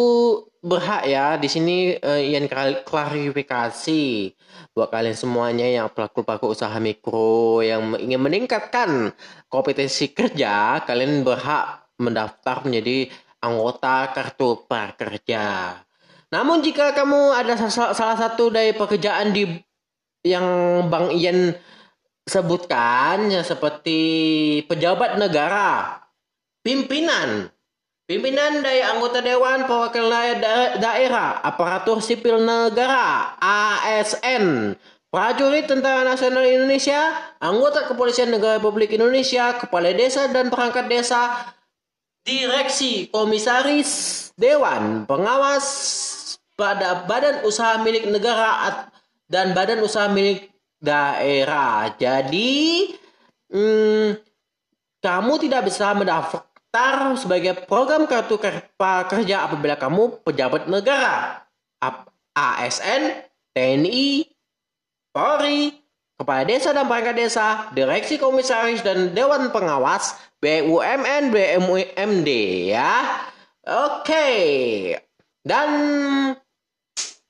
berhak 0.62 1.06
ya. 1.10 1.34
Di 1.38 1.48
sini 1.50 1.98
eh, 1.98 2.22
yang 2.34 2.46
klarifikasi 2.86 4.02
buat 4.74 4.88
kalian 4.94 5.16
semuanya 5.18 5.66
yang 5.66 5.86
pelaku-pelaku 5.90 6.54
usaha 6.54 6.74
mikro 6.78 7.62
yang 7.66 7.94
ingin 7.98 8.20
meningkatkan 8.22 9.10
kompetensi 9.50 10.10
kerja, 10.14 10.82
kalian 10.86 11.26
berhak 11.26 11.86
mendaftar 11.98 12.62
menjadi 12.66 13.10
anggota 13.42 14.10
kartu 14.14 14.66
prakerja. 14.66 15.78
Namun 16.30 16.60
jika 16.62 16.90
kamu 16.92 17.32
ada 17.32 17.54
sa- 17.56 17.94
salah 17.94 18.18
satu 18.18 18.50
dari 18.50 18.74
pekerjaan 18.74 19.30
di 19.30 19.46
yang 20.26 20.44
Bang 20.90 21.14
Ian 21.14 21.54
sebutkan 22.26 23.30
ya 23.30 23.46
seperti 23.46 24.00
pejabat 24.66 25.14
negara, 25.14 26.02
pimpinan, 26.66 27.46
pimpinan 28.10 28.66
dari 28.66 28.82
anggota 28.82 29.22
dewan 29.22 29.64
perwakilan 29.70 30.42
da- 30.42 30.74
daerah, 30.82 31.38
aparatur 31.46 32.02
sipil 32.02 32.42
negara, 32.42 33.38
ASN, 33.38 34.74
prajurit 35.06 35.70
Tentara 35.70 36.02
Nasional 36.02 36.44
Indonesia, 36.50 37.14
anggota 37.38 37.86
Kepolisian 37.86 38.34
Negara 38.34 38.58
Republik 38.58 38.90
Indonesia, 38.90 39.54
kepala 39.62 39.94
desa 39.94 40.26
dan 40.26 40.50
perangkat 40.50 40.90
desa, 40.90 41.54
direksi, 42.26 43.06
komisaris, 43.14 44.34
dewan, 44.34 45.06
pengawas 45.06 45.64
pada 46.58 47.06
badan 47.06 47.46
usaha 47.46 47.78
milik 47.86 48.10
negara 48.10 48.90
dan 49.30 49.54
badan 49.54 49.78
usaha 49.84 50.10
milik 50.10 50.55
daerah. 50.86 51.90
Jadi, 51.98 52.94
hmm, 53.50 54.22
kamu 55.02 55.32
tidak 55.42 55.66
bisa 55.66 55.90
mendaftar 55.98 57.18
sebagai 57.18 57.66
program 57.66 58.06
kartu 58.06 58.38
ker- 58.38 58.70
prakerja 58.78 59.50
apabila 59.50 59.74
kamu 59.74 60.22
pejabat 60.22 60.70
negara, 60.70 61.42
ASN, 62.36 63.26
TNI, 63.50 64.28
Polri, 65.10 65.72
Kepala 66.16 66.48
Desa 66.48 66.72
dan 66.72 66.88
Perangkat 66.88 67.16
Desa, 67.16 67.48
Direksi 67.76 68.16
Komisaris 68.16 68.80
dan 68.80 69.12
Dewan 69.12 69.52
Pengawas, 69.52 70.16
BUMN, 70.40 71.32
BUMD 71.32 72.30
ya. 72.72 73.24
Oke. 73.64 74.28
Dan 75.44 75.68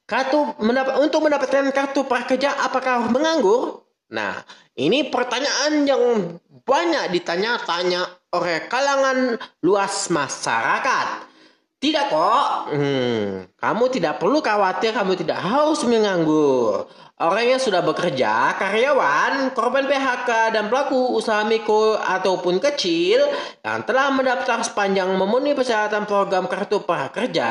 kartu 0.07 0.55
mendap- 0.63 0.97
untuk 1.03 1.21
mendapatkan 1.27 1.67
kartu 1.75 2.07
prakerja 2.07 2.65
apakah 2.65 3.11
menganggur? 3.11 3.83
Nah, 4.07 4.39
ini 4.79 5.11
pertanyaan 5.11 5.83
yang 5.83 6.03
banyak 6.63 7.11
ditanya-tanya 7.11 8.07
oleh 8.31 8.71
kalangan 8.71 9.35
luas 9.67 10.07
masyarakat. 10.09 11.27
Tidak 11.77 12.05
kok. 12.09 12.73
Hmm, 12.73 13.51
kamu 13.59 13.85
tidak 13.93 14.17
perlu 14.23 14.41
khawatir, 14.41 14.97
kamu 14.97 15.13
tidak 15.19 15.43
harus 15.43 15.83
menganggur. 15.85 16.89
Orang 17.17 17.49
yang 17.49 17.57
sudah 17.57 17.81
bekerja, 17.81 18.61
karyawan, 18.61 19.57
korban 19.57 19.89
PHK, 19.89 20.53
dan 20.53 20.69
pelaku 20.69 21.17
usaha 21.17 21.49
mikro 21.49 21.97
ataupun 21.97 22.61
kecil 22.61 23.25
yang 23.65 23.89
telah 23.89 24.13
mendaftar 24.13 24.61
sepanjang 24.61 25.17
memenuhi 25.17 25.57
persyaratan 25.57 26.05
program 26.05 26.45
kartu 26.45 26.85
prakerja 26.85 27.49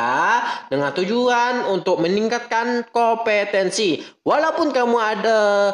dengan 0.69 0.93
tujuan 0.93 1.65
untuk 1.73 1.97
meningkatkan 1.97 2.86
kompetensi. 2.93 4.06
Walaupun 4.21 4.69
kamu 4.69 4.97
ada 5.01 5.73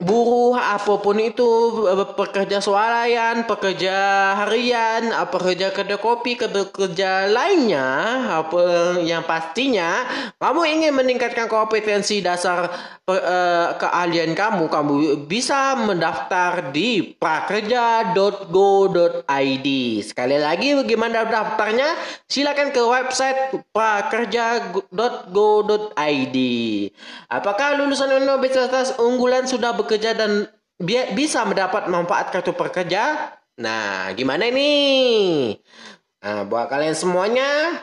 buruh 0.00 0.56
apa 0.56 0.96
pun 0.96 1.20
itu 1.20 1.44
eh, 1.84 2.08
pekerja 2.16 2.64
swalayan, 2.64 3.44
pekerja 3.44 3.92
harian, 4.32 5.12
eh, 5.12 5.28
pekerja 5.28 5.76
kedai 5.76 6.00
kopi, 6.00 6.40
pekerja 6.40 7.28
lainnya 7.28 7.84
apa 8.40 8.96
yang 9.04 9.20
pastinya 9.28 10.08
kamu 10.40 10.80
ingin 10.80 10.96
meningkatkan 10.96 11.52
kompetensi 11.52 12.24
dasar 12.24 12.72
eh, 13.12 13.68
keahlian 13.76 14.32
kamu, 14.32 14.72
kamu 14.72 15.28
bisa 15.28 15.76
mendaftar 15.76 16.72
di 16.72 17.12
prakerja.go.id. 17.20 19.68
Sekali 20.00 20.40
lagi 20.40 20.80
bagaimana 20.80 21.28
daftarnya? 21.28 21.92
Silakan 22.24 22.72
ke 22.72 22.80
website 22.80 23.52
prakerja.go.id. 23.76 26.38
Apakah 27.28 27.76
lulusan 27.76 28.16
universitas 28.16 28.96
unggulan 28.96 29.44
sudah 29.44 29.76
bekerja 29.76 29.89
dan 29.98 30.46
bi- 30.78 31.10
bisa 31.18 31.42
mendapat 31.42 31.90
manfaat 31.90 32.30
kartu 32.30 32.54
pekerja? 32.54 33.34
Nah, 33.60 34.14
gimana 34.14 34.48
ini? 34.48 34.72
Nah, 36.20 36.44
buat 36.44 36.68
kalian 36.68 36.96
semuanya, 36.96 37.80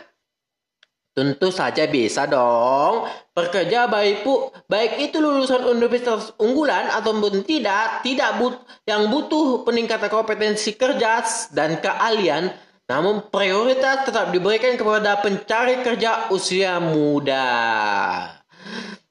tentu 1.18 1.50
saja 1.50 1.90
bisa 1.90 2.30
dong. 2.30 3.10
Pekerja 3.34 3.90
baik 3.90 4.22
pu, 4.22 4.54
baik 4.70 5.10
itu 5.10 5.18
lulusan 5.18 5.66
universitas 5.66 6.38
unggulan 6.38 6.94
ataupun 6.94 7.42
tidak, 7.42 8.06
tidak 8.06 8.38
but, 8.38 8.62
yang 8.86 9.10
butuh 9.10 9.66
peningkatan 9.66 10.14
kompetensi 10.14 10.78
kerja 10.78 11.26
dan 11.54 11.82
keahlian, 11.82 12.54
namun 12.86 13.26
prioritas 13.34 14.06
tetap 14.06 14.30
diberikan 14.30 14.78
kepada 14.78 15.18
pencari 15.22 15.82
kerja 15.82 16.30
usia 16.30 16.78
muda. 16.78 17.50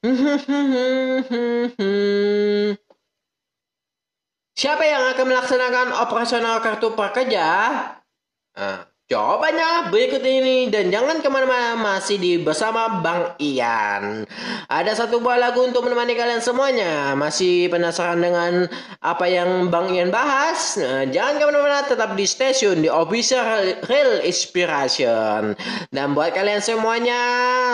Siapa 4.57 4.89
yang 4.89 5.13
akan 5.13 5.37
melaksanakan 5.37 5.89
operasional 6.01 6.65
kartu 6.65 6.97
prakerja? 6.97 7.45
Nah, 8.57 8.89
jawabannya 9.07 9.95
berikut 9.95 10.19
ini 10.19 10.67
dan 10.67 10.91
jangan 10.91 11.23
ke 11.23 11.29
mana-mana 11.31 11.79
masih 11.79 12.19
di 12.19 12.43
bersama 12.43 12.99
Bang 12.99 13.39
Ian. 13.39 14.27
Ada 14.67 15.07
satu 15.07 15.23
buah 15.23 15.39
lagu 15.39 15.63
untuk 15.63 15.87
menemani 15.87 16.19
kalian 16.19 16.43
semuanya. 16.43 17.15
Masih 17.15 17.71
penasaran 17.71 18.19
dengan 18.19 18.67
apa 18.99 19.31
yang 19.31 19.71
Bang 19.71 19.95
Ian 19.95 20.11
bahas? 20.11 20.75
Nah, 20.75 21.07
jangan 21.07 21.39
ke 21.39 21.45
mana-mana 21.47 21.87
tetap 21.87 22.19
di 22.19 22.27
stasiun 22.27 22.83
di 22.83 22.91
official 22.91 23.79
Real 23.87 24.27
Inspiration. 24.27 25.55
Dan 25.95 26.19
buat 26.19 26.35
kalian 26.35 26.59
semuanya 26.59 27.23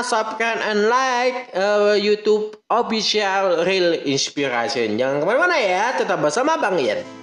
subscribe 0.05 0.61
and 0.69 0.93
like 0.93 1.49
uh, 1.57 1.97
YouTube 1.97 2.61
official 2.69 3.65
Real 3.65 3.97
Inspiration. 4.05 5.01
Jangan 5.01 5.25
ke 5.25 5.25
mana-mana 5.25 5.57
ya, 5.57 5.97
tetap 5.97 6.21
bersama 6.21 6.61
Bang 6.61 6.77
Ian. 6.77 7.22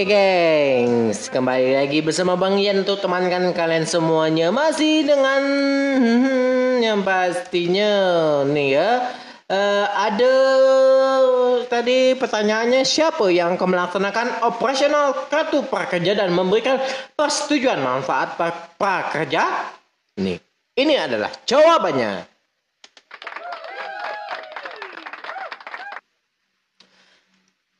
Oke 0.00 0.16
gengs, 0.16 1.28
kembali 1.28 1.76
lagi 1.76 2.00
bersama 2.00 2.32
Bang 2.32 2.56
Ian 2.56 2.88
untuk 2.88 3.04
temankan 3.04 3.52
kalian 3.52 3.84
semuanya 3.84 4.48
masih 4.48 5.04
dengan 5.04 5.44
hmm, 6.00 6.80
yang 6.88 7.04
pastinya 7.04 7.92
nih 8.48 8.80
ya 8.80 9.12
eh, 9.44 9.84
ada 9.92 10.36
tadi 11.68 12.16
pertanyaannya 12.16 12.80
siapa 12.80 13.28
yang 13.28 13.60
akan 13.60 13.68
melaksanakan 13.68 14.26
operasional 14.48 15.28
kartu 15.28 15.68
prakerja 15.68 16.16
dan 16.16 16.32
memberikan 16.32 16.80
persetujuan 17.12 17.84
manfaat 17.84 18.40
pra- 18.40 18.72
prakerja? 18.80 19.68
Nih, 20.16 20.40
ini 20.80 20.96
adalah 20.96 21.28
jawabannya. 21.44 22.39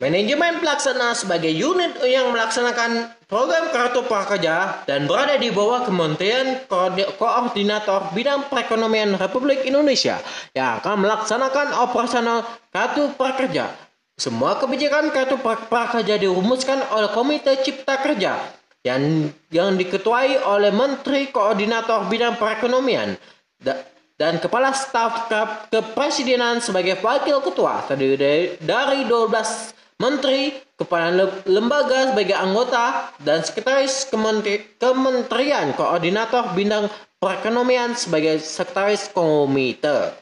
Manajemen 0.01 0.65
pelaksana 0.65 1.13
sebagai 1.13 1.53
unit 1.53 2.01
yang 2.09 2.33
melaksanakan 2.33 3.13
program 3.29 3.69
kartu 3.69 4.01
prakerja 4.09 4.81
dan 4.89 5.05
berada 5.05 5.37
di 5.37 5.53
bawah 5.53 5.85
Kementerian 5.85 6.65
Koordi- 6.65 7.05
Koordinator 7.21 8.09
Bidang 8.17 8.49
Perekonomian 8.49 9.21
Republik 9.21 9.61
Indonesia 9.69 10.17
yang 10.57 10.81
akan 10.81 11.05
melaksanakan 11.05 11.85
operasional 11.85 12.49
kartu 12.73 13.13
prakerja. 13.13 13.77
Semua 14.17 14.57
kebijakan 14.57 15.13
kartu 15.13 15.37
pra- 15.37 15.69
prakerja 15.69 16.17
dirumuskan 16.17 16.81
oleh 16.97 17.13
Komite 17.13 17.61
Cipta 17.61 18.01
Kerja 18.01 18.41
yang 18.81 19.29
yang 19.53 19.77
diketuai 19.77 20.41
oleh 20.49 20.73
Menteri 20.73 21.29
Koordinator 21.29 22.09
Bidang 22.09 22.41
Perekonomian 22.41 23.21
Da- 23.61 23.85
dan 24.17 24.41
Kepala 24.41 24.73
Staf 24.73 25.29
Ke- 25.29 25.69
Kepresidenan 25.69 26.65
sebagai 26.65 26.97
Wakil 27.05 27.45
Ketua 27.45 27.85
terdiri 27.85 28.57
dari 28.65 29.05
12 29.05 29.77
Menteri, 30.01 30.57
Kepala 30.81 31.13
Le- 31.13 31.45
Lembaga 31.45 32.09
sebagai 32.09 32.33
anggota, 32.33 33.13
dan 33.21 33.45
Sekretaris 33.45 34.09
Kementri- 34.09 34.65
Kementerian 34.81 35.77
Koordinator 35.77 36.57
Bidang 36.57 36.89
Perekonomian 37.21 37.93
sebagai 37.93 38.41
Sekretaris 38.41 39.13
Komite. 39.13 40.17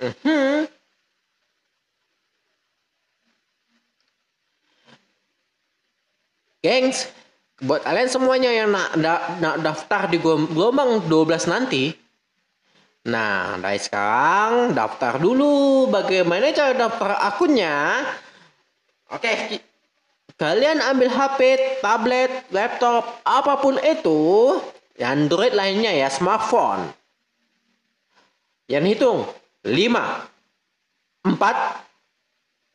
Mhm. 0.00 0.64
Gengs, 6.62 7.10
buat 7.60 7.84
kalian 7.84 8.08
semuanya 8.08 8.48
yang 8.48 8.72
nak, 8.72 8.96
da- 8.96 9.36
nak 9.42 9.60
daftar 9.60 10.08
di 10.08 10.16
gel- 10.16 10.48
gelombang 10.48 11.04
12 11.04 11.44
nanti, 11.44 11.92
nah 13.02 13.58
dari 13.58 13.78
sekarang 13.82 14.74
daftar 14.74 15.18
dulu. 15.18 15.90
Bagaimana 15.90 16.54
cara 16.54 16.74
daftar 16.74 17.18
akunnya? 17.18 18.06
Oke, 19.12 19.60
kalian 20.40 20.80
ambil 20.80 21.12
HP, 21.12 21.40
tablet, 21.84 22.48
laptop, 22.48 23.20
apa 23.28 23.60
pun 23.60 23.76
itu, 23.82 24.56
Android 24.96 25.52
lainnya 25.52 25.92
ya, 25.92 26.08
smartphone. 26.08 26.88
Yang 28.70 28.96
hitung 28.96 29.28
5 29.68 31.28
4 31.28 31.36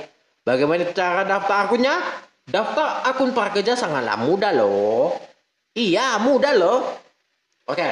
bagaimana 0.48 0.88
cara 0.96 1.28
daftar 1.28 1.68
akunnya? 1.68 2.00
Daftar 2.48 3.04
akun 3.04 3.36
prakerja 3.36 3.76
sangatlah 3.76 4.16
mudah 4.16 4.56
loh. 4.56 5.12
Iya, 5.78 6.18
mudah 6.26 6.58
loh. 6.58 6.90
Oke. 7.70 7.86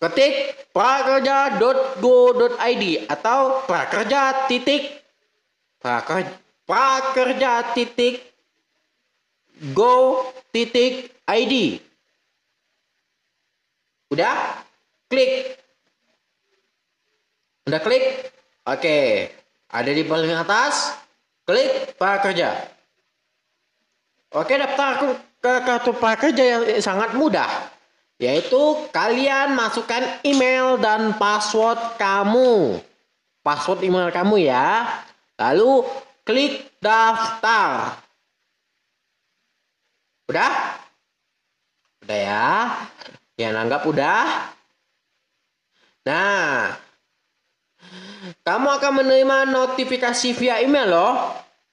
Ketik 0.00 0.56
prakerja.go.id 0.72 2.84
atau 3.10 3.66
prakerja 3.68 4.48
titik 4.48 5.04
prakerja, 5.82 6.32
prakerja 6.64 7.76
titik 7.76 8.24
go 9.76 10.24
titik 10.48 11.12
id. 11.28 11.84
Udah? 14.08 14.64
Klik. 15.12 15.60
Udah 17.68 17.84
klik? 17.84 18.32
Oke. 18.64 19.28
Ada 19.68 19.92
di 19.92 20.08
paling 20.08 20.32
atas. 20.32 20.96
Klik 21.44 22.00
prakerja. 22.00 22.56
Oke, 24.32 24.56
daftar 24.56 25.00
ke 25.00 25.27
kartu 25.64 25.92
prakerja 25.96 26.44
yang 26.44 26.62
sangat 26.80 27.16
mudah. 27.16 27.48
Yaitu 28.18 28.90
kalian 28.90 29.54
masukkan 29.54 30.02
email 30.26 30.74
dan 30.82 31.14
password 31.14 31.78
kamu. 31.96 32.82
Password 33.46 33.86
email 33.86 34.10
kamu 34.10 34.42
ya. 34.42 34.84
Lalu 35.38 35.86
klik 36.26 36.66
daftar. 36.82 37.94
Udah? 40.26 40.52
Udah 42.02 42.18
ya? 42.18 42.48
Yang 43.38 43.54
anggap 43.54 43.82
udah? 43.86 44.24
Nah, 46.08 46.74
kamu 48.42 48.68
akan 48.80 48.92
menerima 49.04 49.38
notifikasi 49.48 50.28
via 50.34 50.58
email 50.58 50.88
loh. 50.90 51.14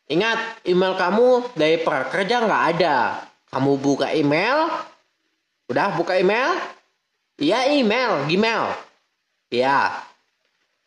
Ingat, 0.05 0.61
email 0.69 0.93
kamu 0.93 1.57
dari 1.57 1.82
prakerja 1.82 2.45
nggak 2.45 2.63
ada. 2.78 3.26
Kamu 3.56 3.80
buka 3.80 4.12
email, 4.12 4.68
udah 5.72 5.95
buka 5.95 6.20
email? 6.20 6.60
Iya 7.39 7.72
email, 7.72 8.28
Gmail. 8.28 8.76
Iya. 9.47 9.95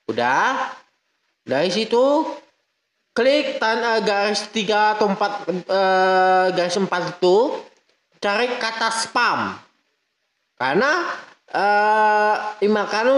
Udah. 0.05 0.77
Dari 1.49 1.73
situ 1.73 2.29
klik 3.17 3.57
tanda 3.57 4.05
garis 4.05 4.53
3 4.53 5.01
atau 5.01 5.09
4 5.17 5.49
eh, 5.49 6.47
garis 6.53 6.77
4 6.77 6.93
itu 7.17 7.37
cari 8.21 8.53
kata 8.61 8.93
spam. 8.93 9.57
Karena 10.61 11.09
eh, 11.49 12.35
email 12.69 12.85
kamu 12.85 13.15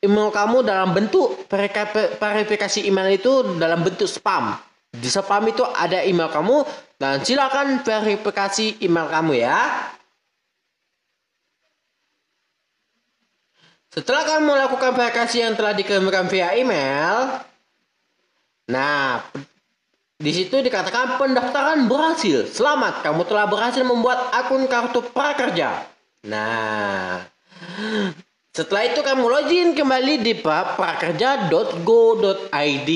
email 0.00 0.32
kamu 0.32 0.64
dalam 0.64 0.96
bentuk 0.96 1.44
verifikasi 2.16 2.88
email 2.88 3.12
itu 3.12 3.60
dalam 3.60 3.84
bentuk 3.84 4.08
spam. 4.08 4.56
Di 4.88 5.12
spam 5.12 5.44
itu 5.44 5.60
ada 5.60 6.00
email 6.00 6.32
kamu 6.32 6.64
dan 6.98 7.22
silakan 7.22 7.82
verifikasi 7.82 8.82
email 8.82 9.06
kamu 9.10 9.42
ya. 9.42 9.58
Setelah 13.94 14.26
kamu 14.26 14.50
melakukan 14.50 14.90
verifikasi 14.98 15.38
yang 15.38 15.54
telah 15.54 15.70
dikirimkan 15.70 16.26
via 16.26 16.50
email, 16.58 17.46
nah 18.66 19.22
di 20.18 20.34
situ 20.34 20.58
dikatakan 20.58 21.14
pendaftaran 21.14 21.86
berhasil. 21.86 22.50
Selamat, 22.50 23.06
kamu 23.06 23.22
telah 23.22 23.46
berhasil 23.46 23.86
membuat 23.86 24.34
akun 24.34 24.66
kartu 24.66 24.98
prakerja. 25.14 25.86
Nah, 26.26 27.22
setelah 28.50 28.90
itu 28.90 28.98
kamu 28.98 29.30
login 29.30 29.78
kembali 29.78 30.26
di 30.26 30.42
pra- 30.42 30.74
prakerja.go.id 30.74 32.90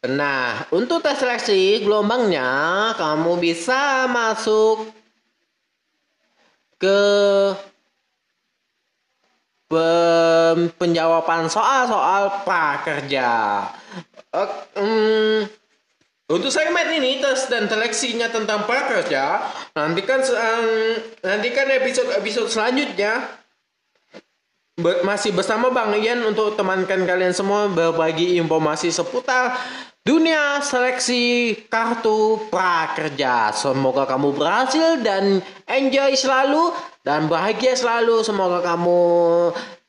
Nah, 0.00 0.64
untuk 0.72 1.04
tes 1.04 1.20
seleksi 1.20 1.84
gelombangnya 1.84 2.92
kamu 2.96 3.36
bisa 3.38 4.08
masuk 4.08 4.88
ke 6.80 7.00
penjawaban 10.80 11.46
soal-soal 11.46 12.42
prakerja. 12.42 13.62
Ok, 14.34 14.50
hmm, 14.74 15.59
untuk 16.30 16.48
segmen 16.48 16.86
ini 16.94 17.18
tes 17.18 17.50
dan 17.50 17.66
seleksinya 17.66 18.30
tentang 18.30 18.62
prakerja, 18.64 19.42
nantikan 19.74 20.22
se- 20.22 20.38
em, 20.38 20.66
nantikan 21.26 21.66
episode-episode 21.66 22.48
selanjutnya 22.48 23.36
Be- 24.80 25.04
masih 25.04 25.36
bersama 25.36 25.68
Bang 25.68 25.92
Ian 25.92 26.24
untuk 26.24 26.56
temankan 26.56 27.04
kalian 27.04 27.36
semua 27.36 27.68
berbagi 27.68 28.40
informasi 28.40 28.88
seputar 28.88 29.52
dunia 30.00 30.64
seleksi 30.64 31.52
kartu 31.68 32.48
prakerja. 32.48 33.52
Semoga 33.52 34.08
kamu 34.08 34.32
berhasil 34.32 34.96
dan 35.04 35.44
enjoy 35.68 36.16
selalu 36.16 36.72
dan 37.04 37.28
bahagia 37.28 37.76
selalu. 37.76 38.24
Semoga 38.24 38.64
kamu 38.64 39.02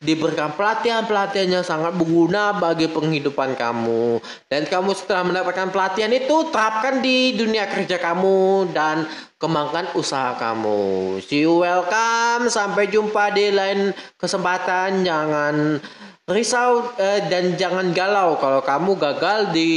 diberikan 0.02 0.58
pelatihan-pelatihan 0.58 1.62
yang 1.62 1.66
sangat 1.66 1.94
berguna 1.94 2.58
bagi 2.58 2.90
penghidupan 2.90 3.54
kamu. 3.54 4.18
Dan 4.50 4.66
kamu 4.66 4.98
setelah 4.98 5.30
mendapatkan 5.30 5.70
pelatihan 5.70 6.10
itu 6.10 6.50
terapkan 6.50 7.00
di 7.06 7.38
dunia 7.38 7.70
kerja 7.70 8.02
kamu 8.02 8.74
dan 8.74 9.06
kembangkan 9.38 9.94
usaha 9.94 10.34
kamu. 10.42 11.22
See 11.22 11.46
you 11.46 11.62
welcome. 11.62 12.50
Sampai 12.50 12.90
jumpa 12.90 13.30
di 13.30 13.54
lain 13.54 13.94
kesempatan. 14.18 15.06
Jangan 15.06 15.78
risau 16.32 16.96
eh, 16.98 17.28
dan 17.28 17.60
jangan 17.60 17.92
galau 17.92 18.40
kalau 18.40 18.64
kamu 18.64 18.98
gagal 18.98 19.52
di 19.52 19.72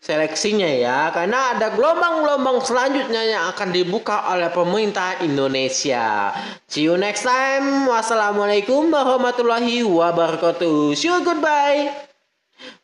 seleksinya 0.00 0.66
ya 0.66 1.10
karena 1.10 1.58
ada 1.58 1.74
gelombang-gelombang 1.74 2.62
selanjutnya 2.62 3.22
yang 3.26 3.44
akan 3.50 3.74
dibuka 3.74 4.30
oleh 4.30 4.48
pemerintah 4.54 5.20
Indonesia. 5.20 6.30
See 6.70 6.86
you 6.86 6.94
next 6.94 7.26
time. 7.26 7.90
Wassalamualaikum 7.90 8.88
warahmatullahi 8.88 9.82
wabarakatuh. 9.82 10.94
See 10.94 11.10
you 11.10 11.20
goodbye. 11.26 11.90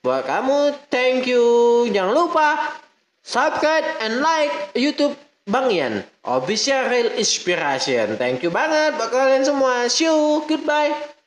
Buat 0.02 0.26
kamu 0.26 0.74
thank 0.90 1.30
you. 1.30 1.86
Jangan 1.88 2.12
lupa 2.12 2.78
subscribe 3.22 3.86
and 4.02 4.20
like 4.20 4.74
YouTube 4.74 5.14
Bang 5.46 5.70
Ian 5.70 6.02
Official 6.22 6.90
Real 6.90 7.10
Inspiration. 7.18 8.18
Thank 8.18 8.46
you 8.46 8.50
banget 8.50 8.94
buat 8.98 9.10
kalian 9.10 9.42
semua. 9.46 9.86
See 9.86 10.06
you. 10.06 10.46
Goodbye. 10.46 11.21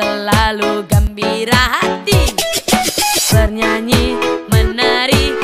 selalu 0.00 0.88
gembira 0.88 1.60
hati. 1.76 2.32
Bernyanyi, 3.28 4.16
menari, 4.48 5.36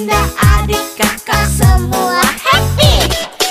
bunda, 0.00 0.24
adik, 0.56 0.80
kakak 0.96 1.44
semua? 1.52 2.24
Happy! 2.24 3.04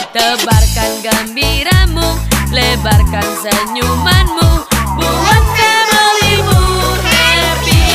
Tebarkan 0.10 1.06
gembiramu, 1.06 2.18
lebarkan 2.50 3.28
senyumanmu 3.46 4.66
Buat 4.98 5.44
familymu 5.54 6.62
happy. 7.06 7.86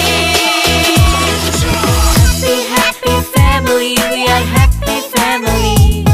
Happy, 2.15 2.55
happy 2.71 3.15
family, 3.35 3.99
we 4.15 4.23
are 4.31 4.47
happy 4.47 5.03
family. 5.11 6.07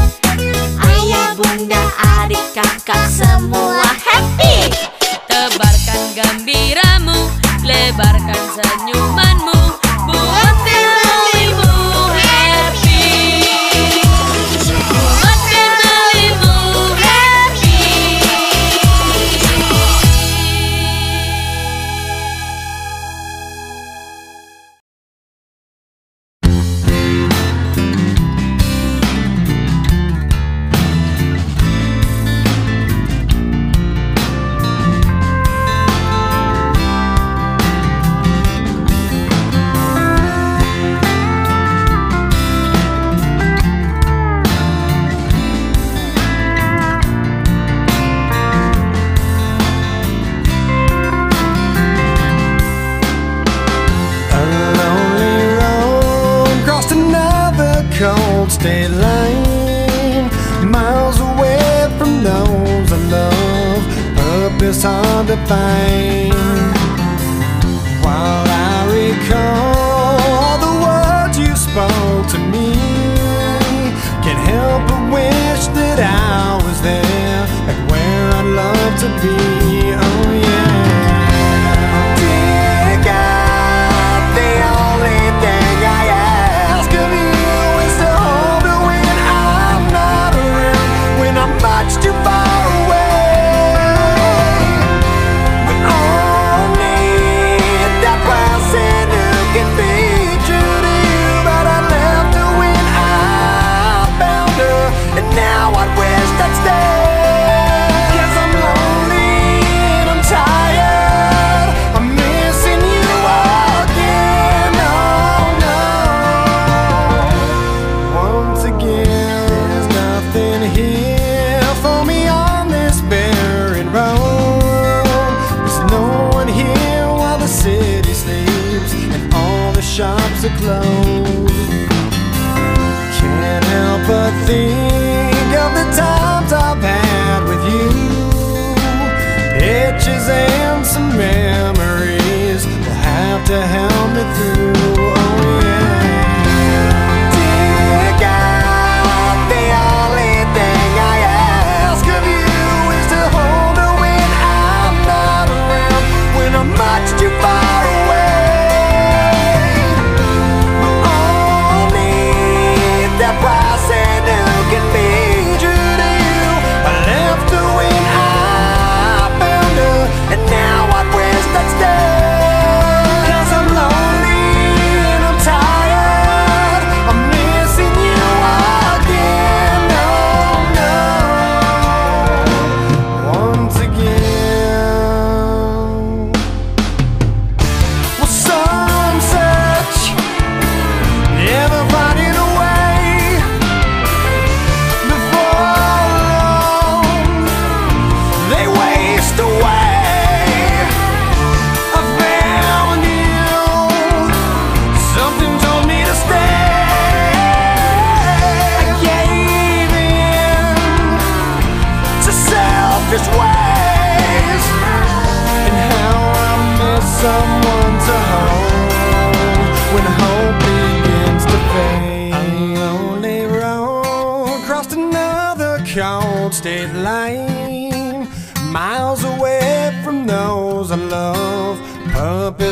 Ayah, 0.81 1.37
bunda, 1.37 1.93
adik, 2.25 2.41
kakak 2.57 3.05
semua? 3.05 3.85
Happy! 3.85 4.73
Tebarkan 5.29 6.17
gembiramu, 6.17 7.29
lebarkan 7.61 8.41
senyumanmu 8.57 9.50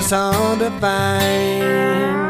so 0.09 0.55
divine. 0.57 2.28